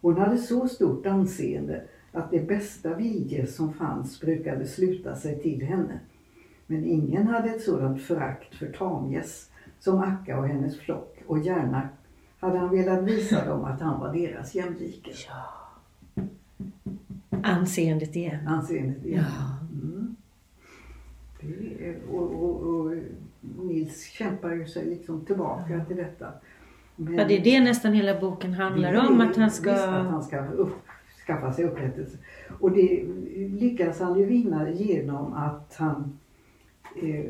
Hon 0.00 0.18
hade 0.18 0.38
så 0.38 0.68
stort 0.68 1.06
anseende 1.06 1.82
att 2.12 2.30
de 2.30 2.40
bästa 2.40 2.94
viljor 2.94 3.46
som 3.46 3.72
fanns 3.72 4.20
brukade 4.20 4.66
sluta 4.66 5.14
sig 5.14 5.42
till 5.42 5.62
henne. 5.62 6.00
Men 6.66 6.84
ingen 6.84 7.26
hade 7.26 7.48
ett 7.50 7.62
sådant 7.62 8.02
förakt 8.02 8.54
för 8.54 8.66
tamgäss 8.66 9.50
som 9.78 9.98
Akka 9.98 10.38
och 10.38 10.48
hennes 10.48 10.78
flock 10.78 11.22
och 11.26 11.38
gärna 11.38 11.88
hade 12.40 12.58
han 12.58 12.70
velat 12.70 13.02
visa 13.02 13.44
dem 13.44 13.64
att 13.64 13.80
han 13.80 14.00
var 14.00 14.12
deras 14.12 14.54
jämlike. 14.54 15.10
Anseendet 17.44 18.16
igen. 18.16 18.48
Anseendet 18.48 19.04
igen. 19.04 19.24
Ja. 19.38 19.58
Mm. 19.82 20.16
Det 21.40 21.88
är, 21.88 21.96
och, 22.12 22.44
och, 22.44 22.60
och 22.66 22.92
Nils 23.64 24.02
kämpar 24.04 24.52
ju 24.54 24.66
sig 24.66 24.84
liksom 24.86 25.24
tillbaka 25.24 25.84
till 25.84 25.96
detta. 25.96 26.26
Men- 26.96 27.14
Ja, 27.14 27.24
det 27.24 27.36
är 27.38 27.44
det 27.44 27.60
nästan 27.60 27.92
hela 27.92 28.20
boken 28.20 28.52
handlar 28.54 28.92
det 28.92 28.98
om, 29.00 29.20
att 29.20 29.36
han 29.36 29.50
ska... 29.50 29.72
Visst, 29.72 29.84
att 29.84 30.06
han 30.06 30.22
ska 30.22 30.46
upp, 30.46 30.74
skaffa 31.26 31.52
sig 31.52 31.64
upprättelse. 31.64 32.16
Och 32.60 32.70
det 32.72 33.04
lyckas 33.36 34.00
han 34.00 34.18
ju 34.18 34.24
vinna 34.24 34.70
genom 34.70 35.32
att 35.32 35.74
han 35.78 36.18
eh, 37.02 37.24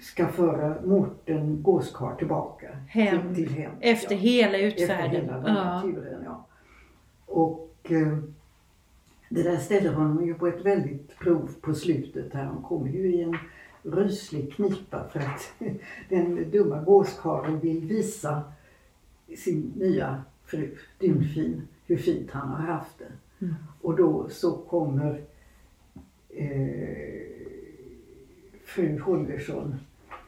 ska 0.00 0.28
föra 0.28 0.74
Mårten 0.84 1.62
Gåskar 1.62 2.14
tillbaka 2.14 2.68
Hem. 2.88 3.34
till, 3.34 3.46
till 3.46 3.54
hem. 3.54 3.72
Efter 3.80 4.14
ja. 4.14 4.20
hela 4.20 4.58
Efter 4.58 4.82
utfärden. 4.82 5.10
hela 5.10 5.32
den 5.40 5.56
här 5.56 5.74
Ja. 5.74 5.82
turen, 5.82 6.22
ja. 6.24 6.46
Och 7.26 7.70
eh, 7.88 8.18
det 9.28 9.42
där 9.42 9.56
ställer 9.56 9.92
honom 9.92 10.26
ju 10.26 10.34
på 10.34 10.46
ett 10.46 10.66
väldigt 10.66 11.18
prov 11.18 11.54
på 11.60 11.74
slutet 11.74 12.34
här. 12.34 12.44
Han 12.44 12.62
kommer 12.62 12.88
ju 12.88 13.14
i 13.14 13.22
en 13.22 13.36
ryslig 13.82 14.52
knipa 14.52 15.08
för 15.12 15.20
att 15.20 15.52
den 16.08 16.50
dumma 16.50 16.82
gåskarlen 16.82 17.60
vill 17.60 17.80
visa 17.80 18.42
sin 19.36 19.72
nya 19.76 20.22
fru, 20.44 20.76
Dunfin, 20.98 21.62
hur 21.86 21.96
fint 21.96 22.30
han 22.30 22.48
har 22.48 22.74
haft 22.74 22.98
det. 22.98 23.44
Mm. 23.46 23.54
Och 23.80 23.96
då 23.96 24.28
så 24.30 24.52
kommer 24.56 25.20
eh, 26.28 27.26
fru 28.64 28.98
Holgersson 28.98 29.74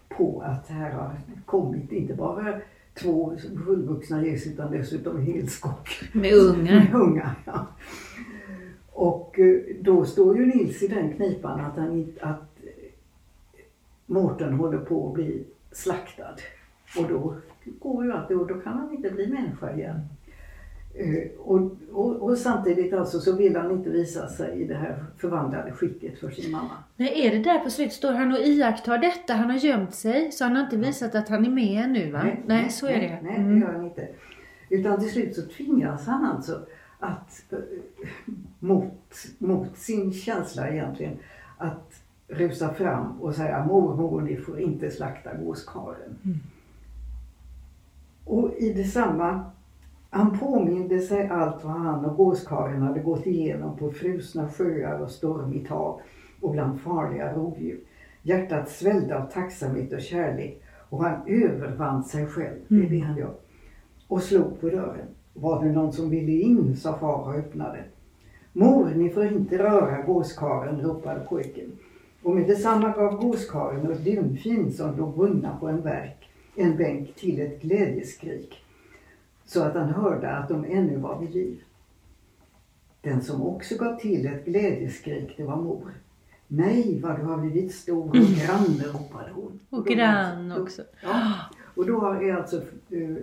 på 0.08 0.42
att 0.46 0.68
här 0.68 0.90
har 0.90 1.20
kommit 1.46 1.92
inte 1.92 2.14
bara 2.14 2.60
två 2.94 3.36
fullvuxna 3.64 4.26
gäss 4.26 4.46
utan 4.46 4.72
dessutom 4.72 5.22
helskock. 5.22 5.88
Med 6.12 6.34
ungar. 6.34 6.90
Unga, 6.94 7.34
ja. 7.44 7.66
Och 8.98 9.38
eh, 9.38 9.60
då 9.80 10.04
står 10.04 10.36
ju 10.38 10.46
Nils 10.46 10.82
i 10.82 10.88
den 10.88 11.12
knipan 11.12 11.60
att, 11.60 11.76
han, 11.76 12.12
att 12.20 12.40
eh, 12.64 12.70
Mårten 14.06 14.52
håller 14.52 14.78
på 14.78 15.08
att 15.08 15.14
bli 15.14 15.44
slaktad. 15.72 16.34
Och 16.98 17.08
då 17.08 17.34
går 17.78 18.04
ju 18.04 18.12
allt, 18.12 18.30
och 18.30 18.46
då 18.46 18.54
kan 18.54 18.72
han 18.72 18.94
inte 18.94 19.10
bli 19.10 19.26
människa 19.26 19.72
igen. 19.74 20.00
Eh, 20.94 21.30
Och, 21.38 21.70
och, 21.92 22.16
och 22.16 22.38
samtidigt 22.38 22.92
alltså 22.92 23.20
så 23.20 23.36
vill 23.36 23.56
han 23.56 23.70
inte 23.70 23.90
visa 23.90 24.28
sig 24.28 24.60
i 24.60 24.64
det 24.64 24.74
här 24.74 25.04
förvandlade 25.18 25.72
skicket 25.72 26.18
för 26.18 26.30
sin 26.30 26.50
mamma. 26.50 26.70
Nej, 26.96 27.26
är 27.26 27.30
det 27.30 27.38
där 27.38 27.58
på 27.58 27.70
slutet? 27.70 27.92
Står 27.94 28.12
han 28.12 28.32
och 28.32 28.38
iakttar 28.38 28.98
detta? 28.98 29.32
Han 29.34 29.50
har 29.50 29.56
gömt 29.58 29.94
sig, 29.94 30.32
så 30.32 30.44
han 30.44 30.56
har 30.56 30.64
inte 30.64 30.76
visat 30.76 31.14
att 31.14 31.28
han 31.28 31.44
är 31.46 31.50
med 31.50 31.84
ännu 31.84 32.10
va? 32.10 32.22
Nej, 32.46 32.70
så 32.70 32.86
är 32.86 33.00
det. 33.00 33.18
Nej, 33.22 33.36
Mm. 33.36 33.54
det 33.60 33.66
gör 33.66 33.72
han 33.72 33.84
inte. 33.84 34.08
Utan 34.70 35.00
till 35.00 35.10
slut 35.10 35.34
så 35.36 35.42
tvingas 35.42 36.06
han 36.06 36.24
alltså 36.24 36.60
att 36.98 37.42
mot, 38.58 39.14
mot 39.38 39.76
sin 39.76 40.12
känsla 40.12 40.68
egentligen 40.68 41.16
att 41.58 42.02
rusa 42.28 42.74
fram 42.74 43.20
och 43.20 43.34
säga 43.34 43.64
mormor 43.64 44.20
ni 44.20 44.36
får 44.36 44.60
inte 44.60 44.90
slakta 44.90 45.34
gåskaren. 45.34 46.18
Mm. 46.24 46.38
Och 48.24 48.54
i 48.58 48.72
detsamma, 48.72 49.44
han 50.10 50.38
påminde 50.38 51.00
sig 51.00 51.28
allt 51.28 51.64
vad 51.64 51.72
han 51.72 52.04
och 52.04 52.16
gåskaren 52.16 52.82
hade 52.82 53.00
gått 53.00 53.26
igenom 53.26 53.76
på 53.76 53.90
frusna 53.90 54.48
sjöar 54.48 55.00
och 55.00 55.10
stormigt 55.10 55.68
hav 55.68 56.00
och 56.40 56.50
bland 56.50 56.80
farliga 56.80 57.32
rovdjur. 57.32 57.80
Hjärtat 58.22 58.68
svällde 58.68 59.18
av 59.18 59.30
tacksamhet 59.30 59.92
och 59.92 60.00
kärlek 60.00 60.62
och 60.88 61.04
han 61.04 61.20
övervann 61.26 62.04
sig 62.04 62.26
själv, 62.26 62.58
det 62.68 62.86
är 62.86 62.90
det 62.90 62.98
han 62.98 63.16
gör. 63.16 63.34
Och 64.08 64.22
slog 64.22 64.60
på 64.60 64.68
dörren. 64.68 65.06
Var 65.34 65.64
det 65.64 65.72
någon 65.72 65.92
som 65.92 66.10
ville 66.10 66.32
in, 66.32 66.76
sa 66.76 66.98
far 66.98 67.28
och 67.28 67.34
öppnade. 67.34 67.84
Mor, 68.58 68.90
ni 68.94 69.10
får 69.10 69.26
inte 69.26 69.58
röra 69.58 70.02
gåskaren, 70.02 70.80
ropade 70.80 71.20
pojken. 71.20 71.72
Och 72.22 72.34
med 72.34 72.46
detsamma 72.46 72.92
gav 72.92 73.16
gåskaren 73.16 73.86
och 73.86 73.96
dunfin 73.96 74.72
som 74.72 74.96
låg 74.96 75.16
bundna 75.16 75.56
på 75.56 75.68
en, 75.68 75.82
verk, 75.82 76.30
en 76.56 76.76
bänk 76.76 77.14
till 77.14 77.40
ett 77.40 77.62
glädjeskrik 77.62 78.64
så 79.44 79.62
att 79.62 79.74
han 79.74 79.88
hörde 79.88 80.30
att 80.30 80.48
de 80.48 80.64
ännu 80.64 80.96
var 80.96 81.20
vid 81.20 81.30
liv. 81.30 81.62
Den 83.00 83.22
som 83.22 83.42
också 83.42 83.76
gav 83.76 83.98
till 83.98 84.26
ett 84.26 84.44
glädjeskrik, 84.44 85.34
det 85.36 85.44
var 85.44 85.56
mor. 85.56 85.92
Nej, 86.46 87.00
vad 87.02 87.18
du 87.18 87.22
har 87.22 87.38
blivit 87.38 87.74
stor 87.74 88.08
och 88.08 88.14
grann, 88.14 88.82
ropade 88.92 89.30
hon. 89.32 89.60
Och, 89.70 89.78
och 89.78 89.86
grann 89.86 90.52
också. 90.52 90.82
Ja, 91.02 91.34
och 91.74 91.86
då 91.86 92.06
är 92.06 92.34
alltså 92.34 92.56
eh, 92.90 93.16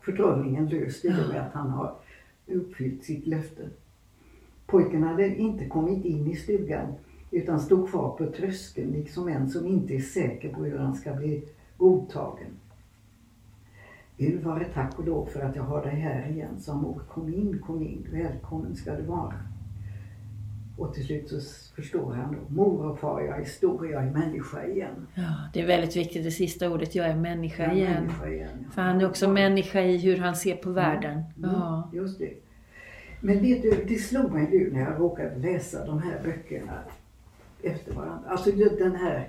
förtrollningen 0.00 0.68
löst 0.68 1.04
i 1.04 1.08
och 1.08 1.28
med 1.32 1.46
att 1.46 1.52
han 1.52 1.70
har 1.70 1.94
uppfyllt 2.46 3.04
sitt 3.04 3.26
löfte. 3.26 3.68
Pojken 4.68 5.02
hade 5.02 5.36
inte 5.36 5.66
kommit 5.66 6.04
in 6.04 6.26
i 6.30 6.36
stugan 6.36 6.86
utan 7.30 7.60
stod 7.60 7.90
kvar 7.90 8.08
på 8.18 8.26
tröskeln 8.26 8.90
liksom 8.90 9.28
en 9.28 9.50
som 9.50 9.66
inte 9.66 9.94
är 9.94 10.00
säker 10.00 10.52
på 10.54 10.64
hur 10.64 10.78
han 10.78 10.94
ska 10.94 11.12
bli 11.14 11.44
godtagen. 11.76 12.46
Gud 14.16 14.42
vare 14.44 14.64
tack 14.74 14.98
och 14.98 15.06
lov 15.06 15.26
för 15.26 15.40
att 15.40 15.56
jag 15.56 15.62
har 15.62 15.82
dig 15.84 15.94
här 15.94 16.30
igen, 16.30 16.60
sa 16.60 16.74
mor. 16.74 17.02
Kom 17.08 17.34
in, 17.34 17.58
kom 17.66 17.82
in, 17.82 18.06
välkommen 18.12 18.76
ska 18.76 18.94
du 18.96 19.02
vara. 19.02 19.34
Och 20.78 20.94
till 20.94 21.04
slut 21.06 21.28
så 21.28 21.40
förstår 21.74 22.12
han 22.12 22.32
då, 22.34 22.54
mor 22.54 22.86
och 22.90 22.98
far, 22.98 23.20
jag 23.20 23.40
är 23.40 23.44
stor, 23.44 23.90
jag 23.90 24.04
är 24.04 24.10
människa 24.10 24.64
igen. 24.66 25.06
Ja, 25.14 25.34
det 25.52 25.60
är 25.62 25.66
väldigt 25.66 25.96
viktigt 25.96 26.24
det 26.24 26.30
sista 26.30 26.70
ordet, 26.70 26.94
jag 26.94 27.06
är 27.06 27.16
människa 27.16 27.62
Jag 27.62 27.72
är 27.72 27.76
igen. 27.76 27.92
människa 28.02 28.28
igen. 28.28 28.66
För 28.74 28.82
han 28.82 29.00
är 29.00 29.06
också 29.08 29.28
människa 29.28 29.80
i 29.80 29.96
hur 29.98 30.16
han 30.16 30.36
ser 30.36 30.56
på 30.56 30.70
världen. 30.70 31.12
Mm, 31.12 31.50
Ja. 31.50 31.90
Just 31.92 32.18
det. 32.18 32.32
Men 33.20 33.42
vet 33.42 33.62
du, 33.62 33.84
det 33.88 33.98
slog 33.98 34.32
mig 34.32 34.48
nu 34.50 34.70
när 34.72 34.80
jag 34.80 35.00
råkade 35.00 35.36
läsa 35.36 35.86
de 35.86 36.02
här 36.02 36.20
böckerna 36.24 36.78
efter 37.62 37.92
varandra. 37.94 38.30
Alltså 38.30 38.50
den 38.52 38.96
här 38.96 39.28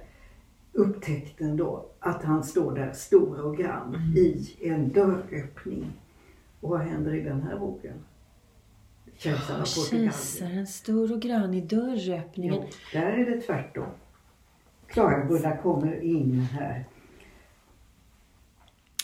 upptäckten 0.74 1.58
då, 1.58 1.86
att 2.00 2.24
han 2.24 2.44
står 2.44 2.76
där 2.76 2.92
stor 2.94 3.42
och 3.46 3.58
grann 3.58 3.96
Mm. 3.96 4.18
i 4.18 4.56
en 4.62 4.90
dörröppning. 4.90 5.92
Och 6.62 6.70
vad 6.70 6.80
händer 6.80 7.14
i 7.16 7.22
den 7.22 7.42
här 7.42 7.60
boken? 7.60 7.94
Kejsaren 9.18 9.60
Portugal. 9.60 10.14
Kejsaren 10.14 10.68
stor 10.68 11.14
och 11.14 11.22
grann 11.22 11.54
i 11.54 11.62
dörröppningen. 11.62 12.54
Jo, 12.56 12.68
där 12.94 13.12
är 13.12 13.26
det 13.32 13.42
tvärtom. 13.42 13.88
Klara-Gulla 14.88 15.58
kommer 15.58 16.02
in 16.02 16.40
här. 16.40 16.86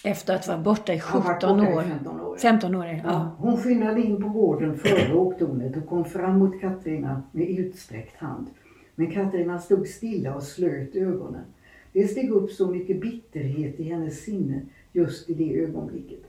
Efter 0.06 0.36
att 0.36 0.48
vara 0.48 0.58
borta 0.58 0.94
i 0.94 0.98
Han 0.98 1.22
har 1.22 1.30
varit 1.30 1.44
17 1.44 1.58
borta 1.58 1.72
i 1.72 1.76
år. 1.76 1.82
15 1.82 2.22
år. 2.22 2.38
15 2.38 2.76
år, 2.76 3.02
ja. 3.04 3.36
Hon 3.38 3.58
skyndade 3.58 4.02
in 4.02 4.22
på 4.22 4.30
gården 4.30 4.78
före 4.78 5.14
åktornet 5.14 5.78
och 5.78 5.88
kom 5.88 6.06
fram 6.06 6.40
mot 6.40 6.62
Katarina 6.62 7.24
med 7.32 7.50
utsträckt 7.50 8.18
hand. 8.18 8.48
Men 8.96 9.12
Katarina 9.12 9.60
stod 9.60 9.88
stilla 9.88 10.36
och 10.36 10.44
slöt 10.44 10.96
ögonen. 10.96 11.44
Det 11.94 12.08
steg 12.08 12.32
upp 12.32 12.52
så 12.52 12.68
mycket 12.68 13.02
bitterhet 13.02 13.80
i 13.80 13.84
hennes 13.84 14.24
sinne 14.24 14.62
just 14.92 15.30
i 15.30 15.34
det 15.34 15.64
ögonblicket. 15.64 16.20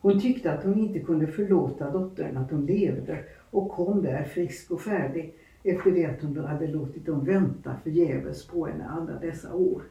Hon 0.00 0.20
tyckte 0.20 0.52
att 0.52 0.64
hon 0.64 0.78
inte 0.78 0.98
kunde 0.98 1.26
förlåta 1.26 1.90
dottern 1.90 2.36
att 2.36 2.50
hon 2.50 2.66
levde 2.66 3.18
och 3.50 3.70
kom 3.70 4.02
där 4.02 4.24
frisk 4.24 4.70
och 4.70 4.80
färdig 4.80 5.34
efter 5.62 5.90
det 5.90 6.06
att 6.06 6.22
hon 6.22 6.44
hade 6.44 6.66
låtit 6.66 7.06
dem 7.06 7.24
vänta 7.24 7.74
förgäves 7.82 8.46
på 8.46 8.66
henne 8.66 8.88
alla 8.88 9.20
dessa 9.20 9.54
år. 9.54 9.82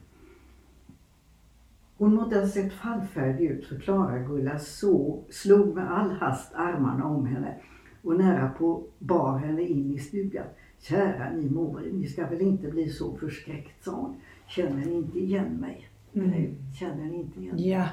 Hon 1.97 2.15
måtte 2.15 2.39
ha 2.39 2.47
sett 2.47 2.73
fallfärdig 2.73 3.45
ut 3.45 3.65
för 3.65 3.79
Klara-Gulla 3.79 4.60
så 4.60 5.23
slog 5.29 5.75
med 5.75 5.91
all 5.91 6.12
hast 6.12 6.55
armarna 6.55 7.05
om 7.05 7.25
henne 7.25 7.55
och 8.01 8.17
nära 8.17 8.49
på 8.49 8.83
bar 8.99 9.38
henne 9.38 9.62
in 9.62 9.93
i 9.93 9.99
stugan. 9.99 10.45
Kära 10.79 11.31
ni 11.31 11.49
mor, 11.49 11.81
ni 11.93 12.07
ska 12.07 12.27
väl 12.27 12.41
inte 12.41 12.67
bli 12.67 12.89
så 12.89 13.17
förskräckt, 13.17 13.83
sa 13.83 13.91
hon. 13.91 14.15
Känner 14.47 14.86
ni 14.86 14.93
inte 14.93 15.19
igen 15.19 15.53
mig? 15.53 15.89
Nej, 16.12 16.53
känner 16.79 17.05
ni 17.05 17.17
inte 17.17 17.39
igen 17.39 17.55
mig? 17.55 17.69
Ja. 17.69 17.88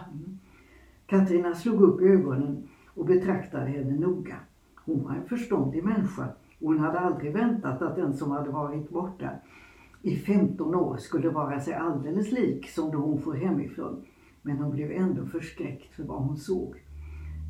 Katarina 1.07 1.55
slog 1.55 1.83
upp 1.83 2.01
ögonen 2.01 2.69
och 2.95 3.05
betraktade 3.05 3.67
henne 3.67 3.99
noga. 3.99 4.37
Hon 4.85 5.05
var 5.05 5.15
en 5.15 5.29
förståndig 5.29 5.85
människa 5.85 6.25
och 6.61 6.67
hon 6.67 6.79
hade 6.79 6.99
aldrig 6.99 7.33
väntat 7.33 7.83
att 7.83 7.97
den 7.97 8.15
som 8.15 8.31
hade 8.31 8.51
varit 8.51 8.91
borta 8.91 9.31
i 10.05 10.17
15 10.17 10.75
år 10.75 10.97
skulle 10.97 11.29
vara 11.29 11.61
sig 11.61 11.75
alldeles 11.75 12.33
lik 12.33 12.69
som 12.69 12.91
då 12.91 12.99
hon 12.99 13.23
for 13.23 13.35
hemifrån. 13.35 14.05
Men 14.43 14.57
hon 14.57 14.73
blev 14.73 14.91
ändå 14.91 15.27
förskräckt 15.27 15.95
för 15.95 16.03
vad 16.03 16.23
hon 16.23 16.37
såg. 16.37 16.75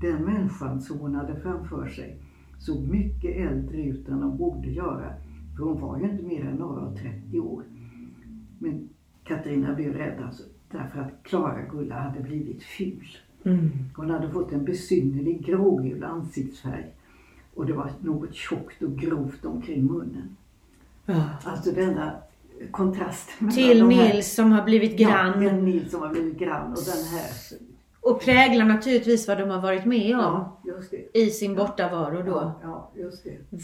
Den 0.00 0.24
människan 0.24 0.80
som 0.80 0.98
hon 0.98 1.14
hade 1.14 1.40
framför 1.40 1.88
sig 1.88 2.18
såg 2.58 2.88
mycket 2.88 3.36
äldre 3.36 3.82
ut 3.82 4.08
än 4.08 4.22
hon 4.22 4.36
borde 4.36 4.70
göra. 4.70 5.14
För 5.56 5.64
hon 5.64 5.80
var 5.80 5.98
ju 5.98 6.10
inte 6.10 6.24
mer 6.24 6.46
än 6.46 6.56
några 6.56 6.80
och 6.80 6.96
30 6.96 7.40
år. 7.40 7.62
Men 8.58 8.88
Katarina 9.24 9.74
blev 9.74 9.92
rädd 9.92 10.22
alltså, 10.24 10.42
därför 10.70 11.00
att 11.00 11.22
Klara-Gulla 11.22 11.94
hade 11.94 12.20
blivit 12.20 12.62
ful. 12.62 13.08
Mm. 13.44 13.70
Hon 13.96 14.10
hade 14.10 14.30
fått 14.30 14.52
en 14.52 14.64
besynnerlig 14.64 15.46
grågul 15.46 16.04
ansiktsfärg 16.04 16.94
och 17.54 17.66
det 17.66 17.72
var 17.72 17.90
något 18.00 18.34
tjockt 18.34 18.82
och 18.82 18.96
grovt 18.96 19.44
omkring 19.44 19.84
munnen. 19.84 20.36
Ja. 21.06 21.28
Alltså 21.44 21.72
denna 21.72 22.12
kontrast 22.70 23.30
Till 23.54 23.86
Nils 23.86 24.34
som 24.34 24.52
har 24.52 24.62
blivit 24.62 24.98
grann. 24.98 25.42
Ja, 25.42 25.50
den 25.50 25.64
Nils 25.64 25.90
som 25.90 26.00
har 26.00 26.08
blivit 26.08 26.38
grann 26.38 26.72
och 26.72 26.84
den 26.84 27.04
här. 27.04 27.30
Och 28.04 28.20
präglar 28.20 28.64
naturligtvis 28.64 29.28
vad 29.28 29.38
de 29.38 29.50
har 29.50 29.60
varit 29.60 29.84
med 29.84 30.14
om 30.16 30.44
Ja, 30.64 30.74
i 31.12 31.26
sin 31.30 31.54
bortavaro 31.54 32.22
då. 32.22 32.52
Ja. 32.62 32.90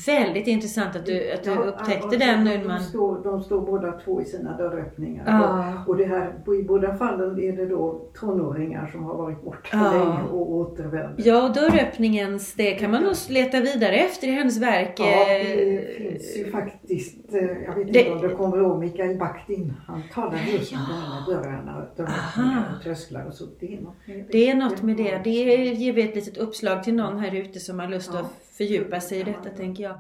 Väldigt 0.07 0.47
intressant 0.47 0.97
att 0.97 1.07
du, 1.07 1.33
att 1.33 1.43
du 1.45 1.51
upptäckte 1.51 2.17
den 2.17 2.45
nu. 2.45 2.57
De 2.59 2.67
Man... 2.69 2.81
står, 2.81 3.23
de 3.25 3.43
står 3.43 3.61
båda 3.61 3.93
två 3.93 4.23
i 4.23 4.25
sina 4.25 4.57
dörröppningar. 4.57 5.41
Och, 5.85 5.89
och 5.89 5.97
det 5.97 6.05
här, 6.05 6.33
i 6.61 6.63
båda 6.63 6.95
fallen 6.97 7.39
är 7.41 7.53
det 7.57 7.67
då 7.67 8.11
tonåringar 8.21 8.87
som 8.87 9.05
har 9.05 9.15
varit 9.17 9.45
borta 9.45 9.93
länge 9.93 10.23
och 10.33 10.51
återvänder. 10.53 11.15
Ja, 11.17 11.49
och 11.49 11.55
dörröppningens, 11.55 12.55
det 12.55 12.71
kan 12.71 12.91
man 12.91 13.03
nog 13.03 13.13
leta 13.29 13.61
vidare 13.61 13.95
efter 13.95 14.29
i 14.29 14.31
hennes 14.31 14.59
verk. 14.63 14.95
Ja, 14.99 15.05
Eh, 15.05 15.47
det 15.47 15.95
finns 15.99 16.37
ju 16.39 16.51
faktiskt, 16.51 17.35
eh, 17.35 17.41
jag 17.67 17.75
vet 17.75 17.93
Det- 17.93 18.01
inte 18.01 18.13
om 18.13 18.21
du 18.29 18.37
kommer 18.37 18.57
ihåg 18.57 18.79
Mikael 18.81 19.19
Bakhtin. 19.19 19.73
Han 19.87 20.03
talar 20.15 20.39
just 20.53 20.73
om 20.73 20.79
det 20.89 20.95
här 20.95 21.27
dörrarna, 21.35 21.87
dörröppningar 21.97 22.73
och 22.77 22.83
trösklar 22.85 23.27
och 23.27 23.35
så. 23.35 23.45
Det 23.61 23.75
är 23.75 23.81
något 23.81 23.95
Det 24.33 24.51
är 24.51 24.55
något 24.55 24.83
med 24.83 24.97
det. 24.97 25.21
Det 25.25 25.31
ger 25.31 25.93
vi 25.93 26.03
ett 26.03 26.15
litet 26.15 26.37
uppslag 26.37 26.85
till 26.85 26.95
någon 26.95 27.19
här 27.19 27.35
ute 27.35 27.61
som 27.61 27.79
har 27.79 27.89
lust 27.89 28.11
Ja. 28.13 28.21
att 28.21 28.57
fördjupa 28.57 29.01
sig 29.01 29.21
i 29.21 29.23
detta, 29.23 29.51
tänker 29.51 29.83
jag. 29.83 29.95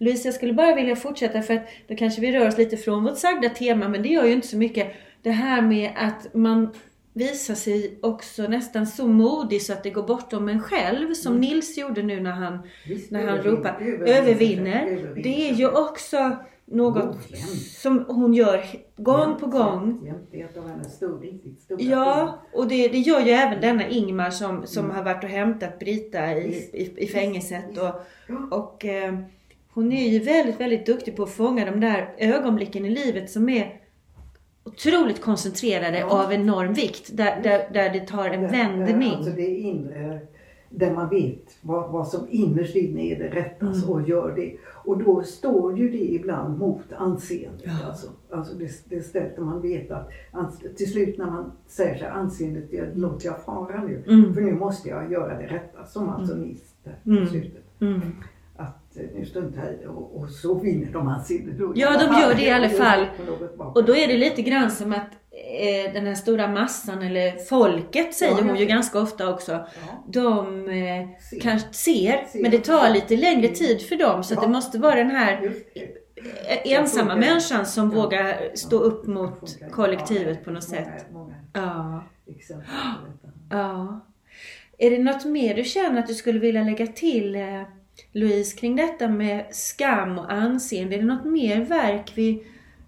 Louise, 0.00 0.28
jag 0.28 0.34
skulle 0.34 0.52
bara 0.52 0.74
vilja 0.74 0.96
fortsätta 0.96 1.42
för 1.42 1.54
att 1.54 1.68
då 1.88 1.96
kanske 1.96 2.20
vi 2.20 2.32
rör 2.32 2.48
oss 2.48 2.58
lite 2.58 2.76
från 2.76 3.04
vårt 3.04 3.18
sagda 3.18 3.48
tema, 3.48 3.88
men 3.88 4.02
det 4.02 4.08
gör 4.08 4.24
ju 4.24 4.32
inte 4.32 4.48
så 4.48 4.56
mycket. 4.56 4.92
Det 5.22 5.30
här 5.30 5.62
med 5.62 5.90
att 5.96 6.34
man 6.34 6.74
visar 7.18 7.54
sig 7.54 7.98
också 8.02 8.42
nästan 8.42 8.86
så 8.86 9.06
modig 9.06 9.62
så 9.62 9.72
att 9.72 9.82
det 9.82 9.90
går 9.90 10.02
bortom 10.02 10.48
en 10.48 10.60
själv, 10.60 11.14
som 11.14 11.40
Nils 11.40 11.78
gjorde 11.78 12.02
nu 12.02 12.20
när 12.20 12.30
han, 12.30 12.58
Visst, 12.88 13.10
när 13.10 13.26
han 13.26 13.38
ropar 13.38 13.76
övervinner 13.80 14.86
övervinner. 14.86 15.12
Det 15.22 15.50
är 15.50 15.54
ju 15.54 15.68
också 15.68 16.36
något 16.64 17.16
som 17.76 18.04
hon 18.08 18.34
gör 18.34 18.64
gång 18.96 19.36
på 19.40 19.46
gång. 19.46 20.12
av 20.56 20.68
hennes 20.68 20.96
stor, 20.96 21.20
riktigt 21.20 21.60
stora 21.60 21.80
Ja, 21.82 22.38
och 22.52 22.68
det, 22.68 22.88
det 22.88 22.98
gör 22.98 23.20
ju 23.20 23.30
även 23.30 23.60
denna 23.60 23.88
Ingmar 23.88 24.30
som, 24.30 24.66
som 24.66 24.84
Mm. 24.84 24.96
har 24.96 25.04
varit 25.04 25.24
och 25.24 25.30
hämtat 25.30 25.78
Brita 25.78 26.32
i, 26.32 26.70
i, 26.72 27.04
i 27.04 27.06
fängelset. 27.06 27.78
Och, 27.78 27.94
och 28.58 28.84
eh, 28.84 29.18
hon 29.68 29.92
är 29.92 30.08
ju 30.08 30.18
väldigt, 30.18 30.60
väldigt 30.60 30.86
duktig 30.86 31.16
på 31.16 31.22
att 31.22 31.30
fånga 31.30 31.64
de 31.64 31.80
där 31.80 32.14
ögonblicken 32.18 32.84
i 32.84 32.90
livet 32.90 33.30
som 33.30 33.48
är 33.48 33.77
otroligt 34.68 35.20
koncentrerade 35.22 35.98
Ja. 35.98 36.24
av 36.24 36.32
enorm 36.32 36.72
vikt. 36.72 37.16
Där, 37.16 37.42
där, 37.42 37.70
där 37.72 37.90
det 37.90 38.00
tar 38.06 38.28
en 38.30 38.42
Där- 38.42 38.48
vändning. 38.48 39.14
Alltså 39.14 39.30
det 39.32 39.46
inre 39.56 40.20
där 40.70 40.94
man 40.94 41.08
vet 41.08 41.56
vad, 41.60 41.90
vad 41.92 42.08
som 42.08 42.26
innerst 42.30 42.76
inne 42.76 43.00
är 43.02 43.18
det 43.18 43.28
rätta 43.28 43.66
Mm. 43.66 43.90
och 43.90 44.08
gör 44.08 44.32
det. 44.36 44.56
Och 44.84 45.04
då 45.04 45.22
står 45.22 45.78
ju 45.78 45.88
det 45.90 46.12
ibland 46.12 46.58
mot 46.58 46.92
anseendet. 46.96 47.62
Ja. 47.64 47.86
Alltså, 47.88 48.06
alltså 48.30 48.54
det, 48.54 48.70
det 48.84 49.02
stället 49.02 49.38
man 49.38 49.60
vet 49.62 49.90
att 49.90 50.08
till 50.76 50.92
slut 50.92 51.18
när 51.18 51.26
man 51.26 51.52
säger 51.66 51.98
sig 51.98 52.06
anseendet, 52.08 52.64
jag 52.72 52.98
låter 52.98 53.26
jag 53.26 53.44
fara 53.44 53.82
nu. 53.84 54.04
Mm. 54.08 54.34
För 54.34 54.40
nu 54.40 54.54
måste 54.54 54.88
jag 54.88 55.12
göra 55.12 55.38
det 55.38 55.46
rätta 55.46 55.84
som 55.84 56.08
alltså 56.08 56.34
nyss 56.34 56.74
där 56.84 56.96
på 57.04 57.10
Mm. 57.10 57.26
slutet. 57.26 57.64
Mm. 57.80 58.00
Att 58.58 58.96
eh, 58.96 59.02
nu 59.14 59.24
struntar 59.26 59.72
i 59.72 59.76
det 59.82 59.88
och, 59.88 60.16
och 60.20 60.30
så 60.30 60.54
vinner 60.60 60.92
de 60.92 61.08
anseendet. 61.08 61.58
Då- 61.58 61.72
Ja, 61.76 61.90
de 61.98 62.20
gör 62.20 62.34
det 62.34 62.42
i 62.42 62.50
alla 62.50 62.68
fall. 62.68 63.06
Och 63.74 63.84
då 63.84 63.96
är 63.96 64.06
det 64.08 64.16
lite 64.16 64.42
grann 64.42 64.70
som 64.70 64.92
att 64.92 65.10
eh, 65.60 65.92
den 65.92 66.06
här 66.06 66.14
stora 66.14 66.48
massan, 66.48 67.02
eller 67.02 67.44
folket 67.44 68.14
säger 68.14 68.32
Ja, 68.38 68.42
hon 68.44 68.56
ju 68.56 68.66
ganska 68.66 69.00
ofta 69.00 69.30
också. 69.34 69.52
Ja. 69.52 70.04
De 70.06 70.68
eh, 70.68 71.08
Ser. 71.30 71.40
kanske 71.40 71.72
ser, 71.74 72.24
Ser. 72.26 72.42
men 72.42 72.50
det 72.50 72.58
tar 72.58 72.90
lite 72.90 73.16
längre 73.16 73.48
tid 73.48 73.82
för 73.82 73.96
dem. 73.96 74.22
Så 74.24 74.34
Ja. 74.34 74.40
det 74.40 74.48
måste 74.48 74.78
vara 74.78 74.94
den 74.94 75.10
här 75.10 75.52
eh, 75.74 76.72
ensamma 76.72 77.16
människan 77.16 77.66
som 77.66 77.90
vågar 77.90 78.50
stå 78.56 78.78
upp 78.78 79.06
mot 79.06 79.58
kollektivet 79.72 80.44
på 80.44 80.50
något 80.50 80.64
sätt. 80.64 80.88
Ja, 81.52 82.04
ja. 83.50 84.04
Är 84.78 84.90
det 84.90 84.98
något 84.98 85.24
mer 85.24 85.54
du 85.54 85.64
känner 85.64 85.98
att 86.00 86.06
du 86.06 86.14
skulle 86.14 86.38
vilja 86.38 86.62
lägga 86.62 86.86
till 86.86 87.34
eh, 87.36 87.62
Louise 88.12 88.56
kring 88.56 88.76
detta 88.76 89.08
med 89.08 89.46
skam 89.50 90.18
och 90.18 90.32
anseende? 90.32 90.94
Är 90.96 90.98
det 90.98 91.04
något 91.06 91.24
mer 91.24 91.64
verk 91.64 92.12
vi, 92.14 92.42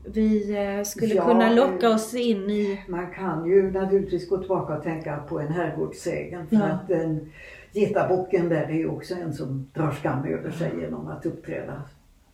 vi 0.05 0.57
eh, 0.57 0.85
skulle 0.85 1.15
Ja, 1.15 1.27
kunna 1.27 1.53
locka 1.53 1.87
eh, 1.87 1.95
oss 1.95 2.15
in 2.15 2.51
i? 2.51 2.81
Man 2.89 3.11
kan 3.11 3.47
ju 3.47 3.71
naturligtvis 3.71 4.29
gå 4.29 4.39
tillbaka 4.39 4.77
och 4.77 4.83
tänka 4.83 5.17
på 5.17 5.41
en 5.41 5.53
herrgårdssägen. 5.53 6.47
För 6.47 6.57
Ja. 6.57 6.63
att 6.65 6.89
den 6.89 7.33
getabocken 7.73 8.49
där 8.49 8.63
är 8.63 8.75
ju 8.75 8.89
också 8.89 9.15
en 9.15 9.33
som 9.35 9.71
drar 9.75 9.91
skam 9.91 10.25
över 10.25 10.51
sig 10.51 10.71
genom 10.81 11.09
att 11.09 11.27
uppträda 11.27 11.83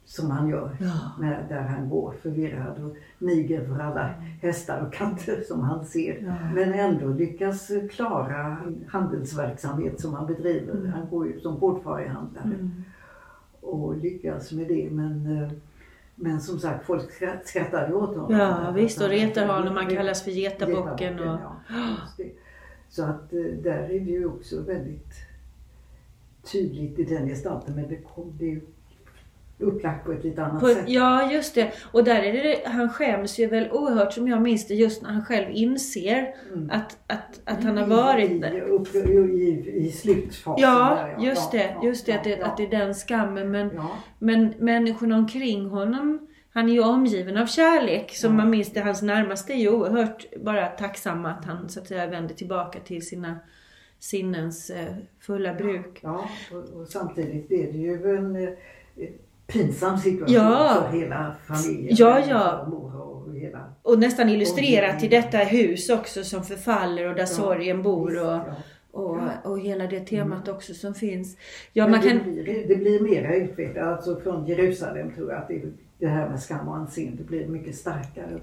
som 0.09 0.31
han 0.31 0.49
gör. 0.49 0.77
Ja. 0.81 0.92
När, 1.21 1.47
där 1.49 1.61
han 1.62 1.88
går 1.90 2.14
förvirrad 2.23 2.85
och 2.85 2.97
niger 3.19 3.64
för 3.66 3.79
alla 3.79 4.14
hästar 4.42 4.81
och 4.87 4.92
katter 4.95 5.42
som 5.49 5.61
han 5.61 5.85
ser. 5.85 6.23
Ja. 6.27 6.35
Men 6.55 6.75
ändå 6.75 7.09
lyckas 7.09 7.71
klara 7.90 8.57
handelsverksamhet 8.88 10.01
som 10.01 10.14
han 10.14 10.27
bedriver. 10.27 10.87
Han 10.95 11.11
går 11.11 11.27
ju 11.27 11.40
som 11.40 11.59
gårdfarihandlare. 11.59 12.45
Mm. 12.45 12.85
och 13.61 13.97
lyckas 13.97 14.53
med 14.53 14.69
det. 14.69 14.88
Men, 14.90 15.42
eh, 15.42 15.51
men 16.14 16.40
som 16.40 16.59
sagt, 16.59 16.87
folk 16.87 17.11
skratt- 17.12 17.45
skrattade 17.47 17.95
åt 17.95 18.16
honom. 18.16 18.38
Ja 18.38 18.71
visst, 18.77 19.01
och 19.03 19.09
retar 19.09 19.47
honom. 19.47 19.75
Man 19.75 19.88
Det- 19.88 19.97
kallas 19.97 20.23
för 20.25 20.31
getabocken. 20.31 21.19
Och... 21.19 21.27
ja. 21.27 21.57
Så 22.88 23.05
att 23.05 23.33
eh, 23.33 23.40
där 23.62 23.79
är 23.79 23.88
det 24.01 24.11
ju 24.11 24.27
också 24.27 24.62
väldigt 24.62 25.14
tydligt 26.53 26.99
i 26.99 27.05
den 27.05 27.27
gestalten. 27.29 27.75
Men 27.75 27.88
det, 27.88 27.97
kom, 27.97 28.33
det 28.38 28.61
upplagt 29.59 30.05
på 30.07 30.12
ett 30.12 30.25
lite 30.25 30.45
annat 30.45 30.61
På, 30.61 30.66
sätt. 30.69 30.85
ja, 30.87 31.33
just 31.33 31.55
det. 31.55 31.73
Och 31.92 32.05
där 32.05 32.23
är 32.23 32.33
det, 32.33 32.61
han 32.69 32.88
skäms 32.90 33.38
ju 33.38 33.47
väl 33.47 33.71
oerhört 33.73 34.12
som 34.12 34.29
jag 34.29 34.42
minns 34.42 34.66
det 34.69 34.75
just 34.75 35.03
när 35.03 35.11
han 35.11 35.25
själv 35.25 35.51
inser 35.51 36.35
Mm. 36.53 36.71
att, 36.71 36.99
att, 37.07 37.40
att 37.45 37.64
han 37.64 37.77
har 37.79 37.87
varit 37.87 38.31
I, 38.31 38.38
där. 38.38 38.61
upp, 38.61 38.95
i, 38.95 38.99
i, 38.99 39.73
i 39.87 39.90
slutfasen 39.90 40.62
Ja, 40.62 40.99
där, 41.19 41.27
just 41.27 41.53
Ja, 41.55 41.59
det. 41.59 41.75
ja, 41.75 41.85
Just 41.88 42.07
det, 42.07 42.12
ja, 42.12 42.19
att 42.19 42.25
det, 42.25 42.42
att 42.42 42.57
det 42.57 42.62
är 42.62 42.71
den 42.71 42.95
skammen. 42.95 43.51
Men, 43.51 43.81
men 44.19 44.55
människorna 44.59 45.16
omkring 45.16 45.66
honom, 45.69 46.27
han 46.53 46.69
är 46.69 46.73
ju 46.73 46.81
omgiven 46.85 47.37
av 47.37 47.47
kärlek. 47.47 48.11
Som 48.16 48.37
man 48.37 48.51
minns 48.51 48.73
det, 48.73 48.81
hans 48.81 49.03
närmaste 49.03 49.53
är 49.53 49.57
ju 49.57 49.71
oerhört 49.71 50.27
bara 50.40 50.66
tacksamma 50.66 51.31
att 51.31 51.45
han 51.45 51.69
så 51.69 51.81
att 51.81 51.87
säga 51.88 52.07
vänder 52.07 52.35
tillbaka 52.35 52.79
till 52.81 53.07
sina 53.07 53.37
sinnens 53.99 54.71
eh, 54.71 54.95
fulla 55.21 55.55
bruk. 55.55 56.01
ja 56.03 56.29
och, 56.53 56.81
och 56.81 56.88
samtidigt 56.88 57.51
är 57.53 57.73
det 57.73 57.79
ju 57.79 58.16
en 58.16 58.37
eh, 58.37 58.49
pinsam 59.46 59.98
situation 59.98 60.35
Ja. 60.35 60.85
för 60.90 60.98
hela 60.98 61.35
familjen. 61.46 61.96
Ja, 61.98 62.20
ja. 62.28 62.61
Och 62.61 63.35
hela 63.35 63.59
Och 63.82 63.98
nästan 63.98 64.28
illustrerat 64.28 64.96
Oj. 65.00 65.04
i 65.04 65.09
detta 65.09 65.38
hus 65.38 65.90
också 65.90 66.24
som 66.24 66.42
förfaller 66.44 67.09
och 67.09 67.14
där 67.14 67.26
sorgen 67.26 67.82
bor 67.82 68.18
och, 68.18 68.32
ja. 68.32 68.44
och, 68.92 69.18
och 69.44 69.61
hela 69.61 69.87
det 69.87 70.00
temat 70.00 70.48
också 70.48 70.74
som 70.74 70.94
finns. 70.94 71.37
Ja, 71.72 71.85
Men 71.85 71.90
man 71.90 72.00
det, 72.00 72.09
kan... 72.09 72.32
blir, 72.32 72.68
det 72.68 72.76
blir 72.76 73.00
mera 73.00 73.35
utvecklat, 73.37 73.87
alltså 73.87 74.20
från 74.20 74.46
Jerusalem 74.46 75.12
tror 75.14 75.32
jag 75.32 75.42
att 75.42 75.48
det, 75.48 75.62
det 75.98 76.06
här 76.06 76.28
med 76.28 76.40
skam 76.40 76.68
och 76.68 76.76
anseende 76.76 77.22
blir 77.24 77.46
mycket 77.46 77.74
starkare. 77.76 78.40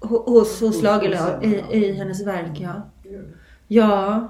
Hos, 0.00 0.26
hos 0.26 0.60
Hos- 0.60 0.82
Lagerlöf 0.82 1.42
i, 1.44 1.62
ja. 1.70 1.72
i 1.72 1.92
hennes 1.92 2.26
verk, 2.26 2.60
ja. 2.60 2.72
Det. 3.02 3.22
Ja. 3.68 4.28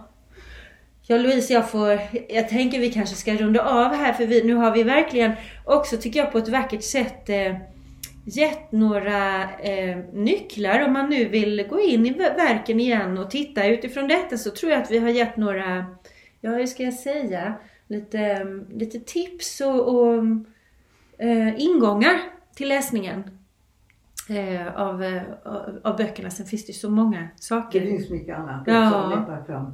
Ja 1.09 1.17
Louise, 1.19 1.53
jag 1.53 1.71
får, 1.71 1.99
jag 2.29 2.49
tänker 2.49 2.81
vi 2.81 2.91
kanske 2.93 3.17
ska 3.17 3.35
runda 3.35 3.63
av 3.63 3.95
här 3.95 4.13
för 4.13 4.27
vi, 4.27 4.45
nu 4.45 4.55
har 4.55 4.75
vi 4.75 4.83
verkligen 4.83 5.33
också 5.65 5.97
tycker 5.97 6.21
jag 6.21 6.33
på 6.33 6.39
ett 6.39 6.49
vackert 6.49 6.83
sätt 6.83 7.29
eh, 7.29 7.57
gett 8.25 8.73
några 8.73 9.43
eh, 9.43 9.97
nycklar. 10.13 10.85
Om 10.87 10.93
man 10.93 11.11
nu 11.11 11.25
vill 11.25 11.67
gå 11.71 11.81
in 11.81 12.07
i 12.07 12.11
ver- 12.13 12.37
verken 12.37 12.81
igen 12.81 13.19
och 13.19 13.31
titta 13.31 13.67
utifrån 13.67 14.09
detta 14.09 14.37
så 14.37 14.51
tror 14.51 14.73
jag 14.73 14.83
att 14.83 14.91
vi 14.91 14.99
har 14.99 15.09
gett 15.09 15.37
några, 15.37 15.87
ja 16.41 16.51
hur 16.51 16.67
ska 16.67 16.83
jag 16.83 16.95
säga, 16.95 17.55
lite, 17.89 18.45
lite 18.75 19.01
tips 19.01 19.61
och, 19.61 19.95
och 19.95 20.15
eh, 21.19 21.61
ingångar 21.61 22.21
till 22.55 22.69
läsningen 22.69 23.25
eh, 24.29 24.77
av, 24.81 25.03
eh, 25.05 25.23
av, 25.45 25.81
av 25.85 25.97
böckerna. 25.97 26.31
Sen 26.31 26.47
finns 26.47 26.67
det 26.67 26.73
ju 26.73 26.79
så 26.79 26.91
många 26.91 27.21
Det 27.21 27.29
saker. 27.43 27.81
finns 27.81 28.11
mycket 28.11 28.37
annat 28.37 28.63
Ja. 28.67 28.89
också 29.19 29.45
fram. 29.53 29.73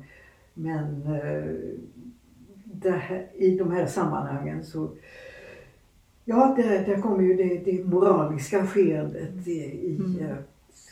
Men 0.54 1.02
eh, 1.06 2.92
här, 2.92 3.26
i 3.34 3.58
de 3.58 3.70
här 3.72 3.86
sammanhangen 3.86 4.64
så 4.64 4.90
Ja, 6.24 6.54
där, 6.56 6.86
där 6.86 7.00
kommer 7.00 7.22
ju 7.22 7.34
det, 7.34 7.58
det 7.64 7.84
moraliska 7.84 8.66
skeendet 8.66 9.46
i, 9.48 9.50
i, 9.52 9.96
Mm. 9.96 10.18
eh, 10.30 10.36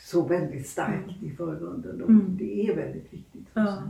så 0.09 0.21
väldigt 0.27 0.67
starkt 0.67 1.23
i 1.23 1.29
förgrunden. 1.29 2.01
Och 2.01 2.09
Mm. 2.09 2.37
Det 2.39 2.67
är 2.67 2.75
väldigt 2.75 3.13
viktigt. 3.13 3.47
Ja. 3.53 3.83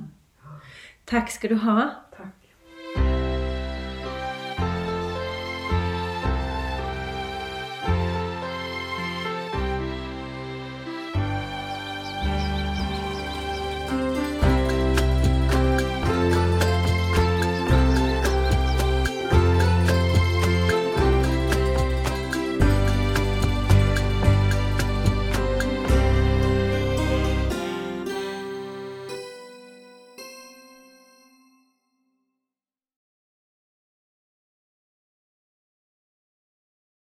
Tack 1.06 1.32
ska 1.32 1.48
du 1.48 1.56
ha. 1.56 1.90